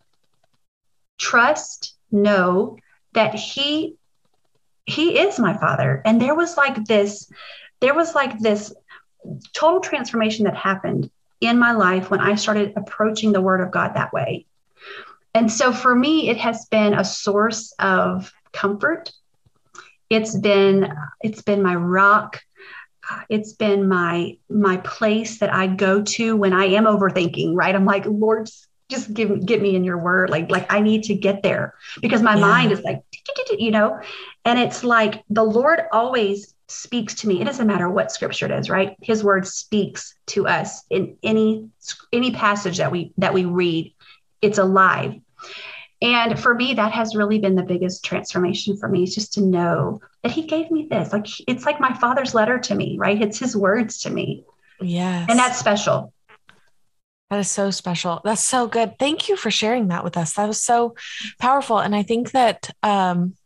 trust, 1.18 1.94
know 2.10 2.76
that 3.14 3.34
he 3.34 3.96
he 4.84 5.18
is 5.18 5.38
my 5.38 5.56
father. 5.56 6.02
And 6.04 6.20
there 6.20 6.34
was 6.34 6.56
like 6.56 6.84
this, 6.84 7.30
there 7.80 7.94
was 7.94 8.14
like 8.14 8.38
this 8.38 8.74
total 9.52 9.80
transformation 9.80 10.44
that 10.44 10.56
happened 10.56 11.10
in 11.40 11.58
my 11.58 11.72
life 11.72 12.10
when 12.10 12.20
I 12.20 12.34
started 12.34 12.72
approaching 12.76 13.32
the 13.32 13.40
word 13.40 13.60
of 13.60 13.70
God 13.70 13.94
that 13.94 14.12
way. 14.12 14.46
And 15.34 15.50
so 15.50 15.72
for 15.72 15.94
me, 15.94 16.28
it 16.28 16.36
has 16.38 16.66
been 16.66 16.94
a 16.94 17.04
source 17.04 17.74
of 17.78 18.32
comfort. 18.52 19.10
It's 20.10 20.36
been 20.36 20.92
it's 21.22 21.42
been 21.42 21.62
my 21.62 21.74
rock. 21.74 22.40
It's 23.28 23.54
been 23.54 23.88
my 23.88 24.36
my 24.50 24.76
place 24.78 25.38
that 25.38 25.52
I 25.52 25.66
go 25.68 26.02
to 26.02 26.36
when 26.36 26.52
I 26.52 26.66
am 26.66 26.84
overthinking, 26.84 27.54
right? 27.54 27.74
I'm 27.74 27.86
like, 27.86 28.04
Lord, 28.06 28.48
just 28.90 29.12
give 29.14 29.44
get 29.46 29.62
me 29.62 29.74
in 29.74 29.84
your 29.84 29.98
word. 29.98 30.28
Like, 30.28 30.50
like 30.50 30.70
I 30.70 30.80
need 30.80 31.04
to 31.04 31.14
get 31.14 31.42
there 31.42 31.74
because 32.02 32.20
my 32.20 32.34
yeah. 32.34 32.40
mind 32.40 32.72
is 32.72 32.82
like, 32.82 33.02
you 33.58 33.70
know, 33.70 34.00
and 34.44 34.58
it's 34.58 34.84
like 34.84 35.24
the 35.30 35.44
Lord 35.44 35.80
always 35.92 36.54
speaks 36.68 37.14
to 37.16 37.28
me. 37.28 37.40
It 37.40 37.44
doesn't 37.44 37.66
matter 37.66 37.88
what 37.88 38.12
scripture 38.12 38.46
it 38.46 38.52
is, 38.52 38.68
right? 38.68 38.96
His 39.00 39.24
word 39.24 39.46
speaks 39.46 40.14
to 40.28 40.46
us 40.46 40.84
in 40.90 41.16
any 41.22 41.70
any 42.12 42.32
passage 42.32 42.78
that 42.78 42.92
we 42.92 43.14
that 43.16 43.32
we 43.32 43.46
read 43.46 43.94
it's 44.42 44.58
alive. 44.58 45.14
And 46.00 46.38
for 46.38 46.54
me, 46.54 46.74
that 46.74 46.92
has 46.92 47.14
really 47.14 47.38
been 47.38 47.54
the 47.54 47.62
biggest 47.62 48.04
transformation 48.04 48.76
for 48.76 48.88
me 48.88 49.04
is 49.04 49.14
just 49.14 49.34
to 49.34 49.40
know 49.40 50.00
that 50.22 50.32
he 50.32 50.42
gave 50.42 50.70
me 50.70 50.88
this. 50.90 51.12
Like 51.12 51.26
it's 51.46 51.64
like 51.64 51.78
my 51.78 51.94
father's 51.94 52.34
letter 52.34 52.58
to 52.58 52.74
me, 52.74 52.96
right? 52.98 53.22
It's 53.22 53.38
his 53.38 53.56
words 53.56 54.00
to 54.00 54.10
me. 54.10 54.44
Yes. 54.80 55.26
And 55.30 55.38
that's 55.38 55.58
special. 55.58 56.12
That 57.30 57.38
is 57.38 57.50
so 57.50 57.70
special. 57.70 58.20
That's 58.24 58.44
so 58.44 58.66
good. 58.66 58.98
Thank 58.98 59.28
you 59.28 59.36
for 59.36 59.50
sharing 59.50 59.88
that 59.88 60.02
with 60.02 60.16
us. 60.16 60.34
That 60.34 60.48
was 60.48 60.60
so 60.62 60.96
powerful. 61.38 61.78
And 61.78 61.94
I 61.94 62.02
think 62.02 62.32
that 62.32 62.68
um 62.82 63.36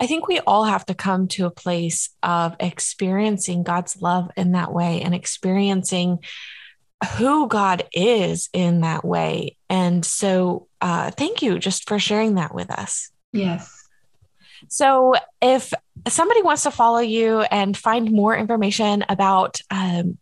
I 0.00 0.06
think 0.06 0.26
we 0.26 0.40
all 0.40 0.64
have 0.64 0.84
to 0.86 0.94
come 0.94 1.28
to 1.28 1.46
a 1.46 1.50
place 1.50 2.10
of 2.24 2.56
experiencing 2.58 3.62
God's 3.62 4.02
love 4.02 4.30
in 4.36 4.52
that 4.52 4.72
way 4.72 5.00
and 5.00 5.14
experiencing 5.14 6.18
who 7.18 7.46
God 7.46 7.84
is 7.92 8.48
in 8.52 8.80
that 8.80 9.04
way. 9.04 9.56
And 9.68 10.04
so, 10.04 10.66
uh, 10.82 11.10
thank 11.12 11.40
you 11.40 11.58
just 11.58 11.88
for 11.88 11.98
sharing 11.98 12.34
that 12.34 12.54
with 12.54 12.70
us. 12.70 13.10
Yes. 13.32 13.88
So, 14.68 15.14
if 15.40 15.72
somebody 16.08 16.42
wants 16.42 16.64
to 16.64 16.70
follow 16.70 16.98
you 16.98 17.40
and 17.40 17.76
find 17.76 18.12
more 18.12 18.36
information 18.36 19.04
about 19.08 19.60
um, 19.70 20.18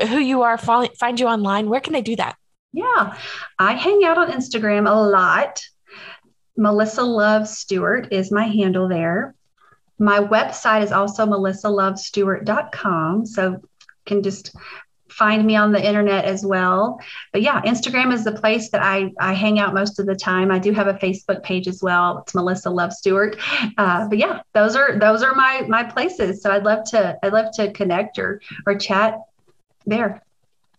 who 0.00 0.18
you 0.18 0.42
are, 0.42 0.56
follow, 0.56 0.88
find 0.98 1.20
you 1.20 1.26
online, 1.26 1.68
where 1.68 1.80
can 1.80 1.92
they 1.92 2.02
do 2.02 2.16
that? 2.16 2.36
Yeah, 2.72 3.16
I 3.58 3.74
hang 3.74 4.04
out 4.04 4.18
on 4.18 4.30
Instagram 4.30 4.88
a 4.88 4.94
lot. 4.94 5.60
Melissa 6.56 7.02
Love 7.02 7.48
Stewart 7.48 8.12
is 8.12 8.32
my 8.32 8.44
handle 8.44 8.88
there. 8.88 9.34
My 9.98 10.20
website 10.20 10.82
is 10.82 10.92
also 10.92 11.26
melissalovestewart.com. 11.26 13.26
So 13.26 13.60
can 14.06 14.22
just 14.22 14.54
find 15.18 15.44
me 15.44 15.56
on 15.56 15.72
the 15.72 15.84
internet 15.84 16.24
as 16.24 16.46
well. 16.46 17.00
But 17.32 17.42
yeah, 17.42 17.60
Instagram 17.62 18.12
is 18.12 18.24
the 18.24 18.32
place 18.32 18.70
that 18.70 18.82
I, 18.82 19.12
I 19.18 19.34
hang 19.34 19.58
out 19.58 19.74
most 19.74 19.98
of 19.98 20.06
the 20.06 20.14
time. 20.14 20.50
I 20.50 20.58
do 20.58 20.72
have 20.72 20.86
a 20.86 20.94
Facebook 20.94 21.42
page 21.42 21.66
as 21.66 21.82
well. 21.82 22.18
It's 22.18 22.34
Melissa 22.34 22.70
Love 22.70 22.92
Stewart. 22.92 23.36
Uh, 23.76 24.08
but 24.08 24.18
yeah, 24.18 24.42
those 24.54 24.76
are 24.76 24.98
those 24.98 25.22
are 25.22 25.34
my 25.34 25.64
my 25.68 25.82
places. 25.82 26.40
So 26.40 26.50
I'd 26.52 26.64
love 26.64 26.84
to 26.90 27.18
I'd 27.22 27.32
love 27.32 27.52
to 27.54 27.72
connect 27.72 28.18
or 28.18 28.40
or 28.64 28.76
chat 28.76 29.18
there. 29.86 30.22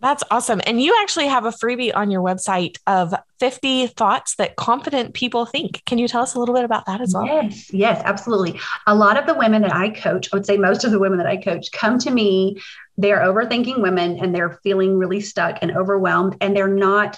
That's 0.01 0.23
awesome. 0.31 0.61
And 0.65 0.81
you 0.81 0.95
actually 1.01 1.27
have 1.27 1.43
a 1.43 1.51
freebie 1.51 1.93
on 1.93 2.09
your 2.09 2.21
website 2.21 2.77
of 2.87 3.13
50 3.39 3.87
thoughts 3.87 4.35
that 4.35 4.55
confident 4.55 5.13
people 5.13 5.45
think. 5.45 5.83
Can 5.85 5.97
you 5.97 6.07
tell 6.07 6.21
us 6.21 6.35
a 6.35 6.39
little 6.39 6.55
bit 6.55 6.63
about 6.63 6.85
that 6.85 7.01
as 7.01 7.13
well? 7.13 7.25
Yes, 7.25 7.73
yes, 7.73 8.01
absolutely. 8.05 8.59
A 8.87 8.95
lot 8.95 9.17
of 9.17 9.25
the 9.25 9.33
women 9.33 9.61
that 9.63 9.75
I 9.75 9.89
coach, 9.89 10.29
I 10.31 10.37
would 10.37 10.45
say 10.45 10.55
most 10.55 10.85
of 10.85 10.91
the 10.91 10.99
women 10.99 11.17
that 11.17 11.27
I 11.27 11.35
coach, 11.35 11.71
come 11.73 11.99
to 11.99 12.11
me. 12.11 12.61
They're 12.97 13.19
overthinking 13.19 13.81
women 13.81 14.19
and 14.19 14.33
they're 14.33 14.59
feeling 14.63 14.97
really 14.97 15.21
stuck 15.21 15.59
and 15.61 15.75
overwhelmed, 15.75 16.37
and 16.41 16.55
they're 16.55 16.67
not, 16.67 17.17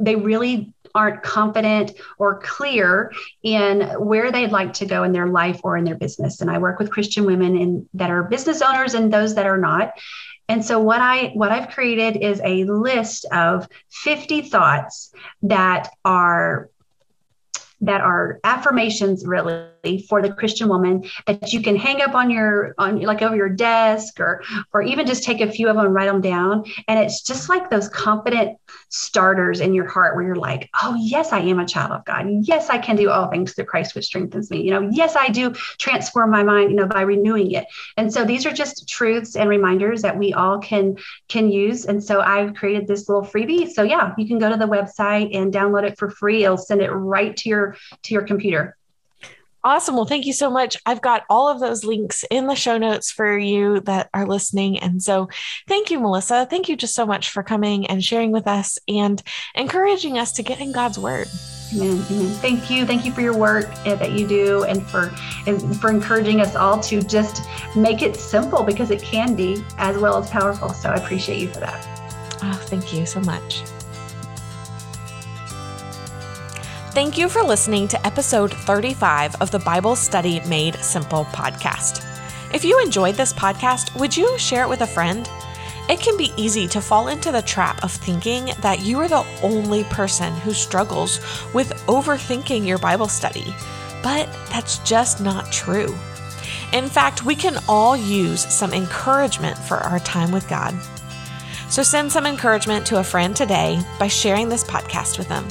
they 0.00 0.16
really 0.16 0.72
aren't 0.94 1.22
confident 1.22 1.92
or 2.18 2.40
clear 2.40 3.12
in 3.42 3.82
where 4.00 4.32
they'd 4.32 4.50
like 4.50 4.72
to 4.72 4.86
go 4.86 5.02
in 5.04 5.12
their 5.12 5.26
life 5.26 5.60
or 5.62 5.76
in 5.76 5.84
their 5.84 5.96
business. 5.96 6.40
And 6.40 6.50
I 6.50 6.58
work 6.58 6.78
with 6.78 6.90
Christian 6.90 7.26
women 7.26 7.56
in, 7.56 7.88
that 7.94 8.10
are 8.10 8.22
business 8.24 8.62
owners 8.62 8.94
and 8.94 9.12
those 9.12 9.34
that 9.34 9.46
are 9.46 9.58
not. 9.58 9.92
And 10.48 10.64
so 10.64 10.78
what 10.78 11.00
I 11.00 11.28
what 11.34 11.52
I've 11.52 11.68
created 11.70 12.22
is 12.22 12.40
a 12.42 12.64
list 12.64 13.26
of 13.32 13.68
50 13.90 14.42
thoughts 14.42 15.12
that 15.42 15.90
are 16.04 16.70
that 17.80 18.00
are 18.00 18.40
affirmations 18.44 19.24
really 19.26 19.68
for 20.08 20.20
the 20.20 20.32
christian 20.32 20.68
woman 20.68 21.04
that 21.26 21.52
you 21.52 21.62
can 21.62 21.76
hang 21.76 22.02
up 22.02 22.14
on 22.14 22.30
your 22.30 22.74
on 22.78 23.00
like 23.00 23.22
over 23.22 23.36
your 23.36 23.48
desk 23.48 24.20
or 24.20 24.42
or 24.72 24.82
even 24.82 25.06
just 25.06 25.24
take 25.24 25.40
a 25.40 25.50
few 25.50 25.68
of 25.68 25.76
them 25.76 25.86
and 25.86 25.94
write 25.94 26.06
them 26.06 26.20
down. 26.20 26.64
And 26.86 26.98
it's 26.98 27.22
just 27.22 27.48
like 27.48 27.70
those 27.70 27.88
confident 27.88 28.58
starters 28.88 29.60
in 29.60 29.74
your 29.74 29.86
heart 29.86 30.16
where 30.16 30.24
you're 30.24 30.36
like 30.36 30.68
oh 30.82 30.96
yes 30.98 31.32
i 31.32 31.40
am 31.40 31.58
a 31.58 31.66
child 31.66 31.92
of 31.92 32.04
god. 32.04 32.26
Yes 32.42 32.70
i 32.70 32.78
can 32.78 32.96
do 32.96 33.10
all 33.10 33.28
things 33.28 33.52
through 33.52 33.66
christ 33.66 33.94
which 33.94 34.06
strengthens 34.06 34.50
me. 34.50 34.62
You 34.62 34.70
know 34.72 34.88
yes 34.92 35.16
i 35.16 35.28
do 35.28 35.52
transform 35.78 36.30
my 36.30 36.42
mind 36.42 36.70
you 36.70 36.76
know 36.76 36.86
by 36.86 37.02
renewing 37.02 37.52
it. 37.52 37.66
And 37.96 38.12
so 38.12 38.24
these 38.24 38.46
are 38.46 38.52
just 38.52 38.88
truths 38.88 39.36
and 39.36 39.48
reminders 39.48 40.02
that 40.02 40.18
we 40.18 40.32
all 40.32 40.58
can 40.58 40.96
can 41.28 41.50
use. 41.50 41.86
And 41.86 42.02
so 42.02 42.20
i've 42.20 42.54
created 42.54 42.86
this 42.86 43.08
little 43.08 43.24
freebie. 43.24 43.70
So 43.70 43.82
yeah 43.82 44.14
you 44.16 44.26
can 44.26 44.38
go 44.38 44.50
to 44.50 44.56
the 44.56 44.66
website 44.66 45.36
and 45.36 45.52
download 45.52 45.84
it 45.84 45.98
for 45.98 46.10
free. 46.10 46.44
It'll 46.44 46.56
send 46.56 46.80
it 46.80 46.90
right 46.90 47.36
to 47.36 47.48
your 47.48 47.67
to 48.02 48.14
your 48.14 48.22
computer. 48.22 48.76
Awesome. 49.64 49.96
Well, 49.96 50.04
thank 50.04 50.24
you 50.24 50.32
so 50.32 50.50
much. 50.50 50.76
I've 50.86 51.02
got 51.02 51.24
all 51.28 51.48
of 51.48 51.58
those 51.58 51.84
links 51.84 52.24
in 52.30 52.46
the 52.46 52.54
show 52.54 52.78
notes 52.78 53.10
for 53.10 53.36
you 53.36 53.80
that 53.80 54.08
are 54.14 54.24
listening. 54.24 54.78
And 54.78 55.02
so 55.02 55.28
thank 55.66 55.90
you, 55.90 55.98
Melissa. 55.98 56.46
Thank 56.48 56.68
you 56.68 56.76
just 56.76 56.94
so 56.94 57.04
much 57.04 57.30
for 57.30 57.42
coming 57.42 57.86
and 57.86 58.02
sharing 58.02 58.30
with 58.30 58.46
us 58.46 58.78
and 58.86 59.20
encouraging 59.56 60.16
us 60.16 60.32
to 60.32 60.44
get 60.44 60.60
in 60.60 60.70
God's 60.70 60.98
word. 60.98 61.28
Amen. 61.74 62.02
Amen. 62.10 62.28
Thank 62.36 62.70
you. 62.70 62.86
Thank 62.86 63.04
you 63.04 63.12
for 63.12 63.20
your 63.20 63.36
work 63.36 63.66
eh, 63.84 63.94
that 63.96 64.12
you 64.12 64.26
do 64.26 64.62
and 64.64 64.86
for 64.86 65.12
and 65.46 65.78
for 65.80 65.90
encouraging 65.90 66.40
us 66.40 66.54
all 66.54 66.80
to 66.80 67.02
just 67.02 67.42
make 67.76 68.00
it 68.00 68.16
simple 68.16 68.62
because 68.62 68.90
it 68.90 69.02
can 69.02 69.34
be 69.34 69.62
as 69.76 69.98
well 69.98 70.16
as 70.16 70.30
powerful. 70.30 70.70
So 70.70 70.88
I 70.88 70.94
appreciate 70.94 71.40
you 71.40 71.48
for 71.48 71.60
that. 71.60 71.84
Oh, 72.42 72.60
thank 72.66 72.94
you 72.94 73.04
so 73.04 73.20
much. 73.20 73.64
Thank 76.92 77.18
you 77.18 77.28
for 77.28 77.42
listening 77.42 77.86
to 77.88 78.06
episode 78.06 78.52
35 78.52 79.36
of 79.42 79.50
the 79.50 79.58
Bible 79.60 79.94
Study 79.94 80.40
Made 80.48 80.74
Simple 80.76 81.26
podcast. 81.26 82.04
If 82.52 82.64
you 82.64 82.82
enjoyed 82.82 83.14
this 83.14 83.32
podcast, 83.32 83.94
would 84.00 84.16
you 84.16 84.36
share 84.38 84.64
it 84.64 84.68
with 84.68 84.80
a 84.80 84.86
friend? 84.86 85.28
It 85.88 86.00
can 86.00 86.16
be 86.16 86.32
easy 86.36 86.66
to 86.68 86.80
fall 86.80 87.08
into 87.08 87.30
the 87.30 87.42
trap 87.42 87.84
of 87.84 87.92
thinking 87.92 88.50
that 88.62 88.80
you 88.80 88.98
are 88.98 89.06
the 89.06 89.24
only 89.42 89.84
person 89.84 90.32
who 90.36 90.52
struggles 90.52 91.20
with 91.52 91.72
overthinking 91.86 92.66
your 92.66 92.78
Bible 92.78 93.08
study, 93.08 93.54
but 94.02 94.26
that's 94.50 94.78
just 94.78 95.20
not 95.20 95.52
true. 95.52 95.94
In 96.72 96.88
fact, 96.88 97.24
we 97.24 97.36
can 97.36 97.58
all 97.68 97.96
use 97.96 98.42
some 98.52 98.72
encouragement 98.72 99.58
for 99.58 99.76
our 99.76 100.00
time 100.00 100.32
with 100.32 100.48
God. 100.48 100.74
So 101.68 101.82
send 101.82 102.10
some 102.10 102.26
encouragement 102.26 102.86
to 102.86 102.98
a 102.98 103.04
friend 103.04 103.36
today 103.36 103.78
by 103.98 104.08
sharing 104.08 104.48
this 104.48 104.64
podcast 104.64 105.18
with 105.18 105.28
them. 105.28 105.46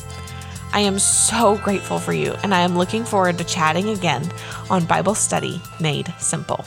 I 0.77 0.81
am 0.81 0.99
so 0.99 1.57
grateful 1.57 1.97
for 1.97 2.13
you, 2.13 2.33
and 2.43 2.53
I 2.53 2.59
am 2.59 2.77
looking 2.77 3.03
forward 3.03 3.39
to 3.39 3.43
chatting 3.43 3.89
again 3.89 4.31
on 4.69 4.85
Bible 4.85 5.15
Study 5.15 5.59
Made 5.79 6.13
Simple. 6.19 6.65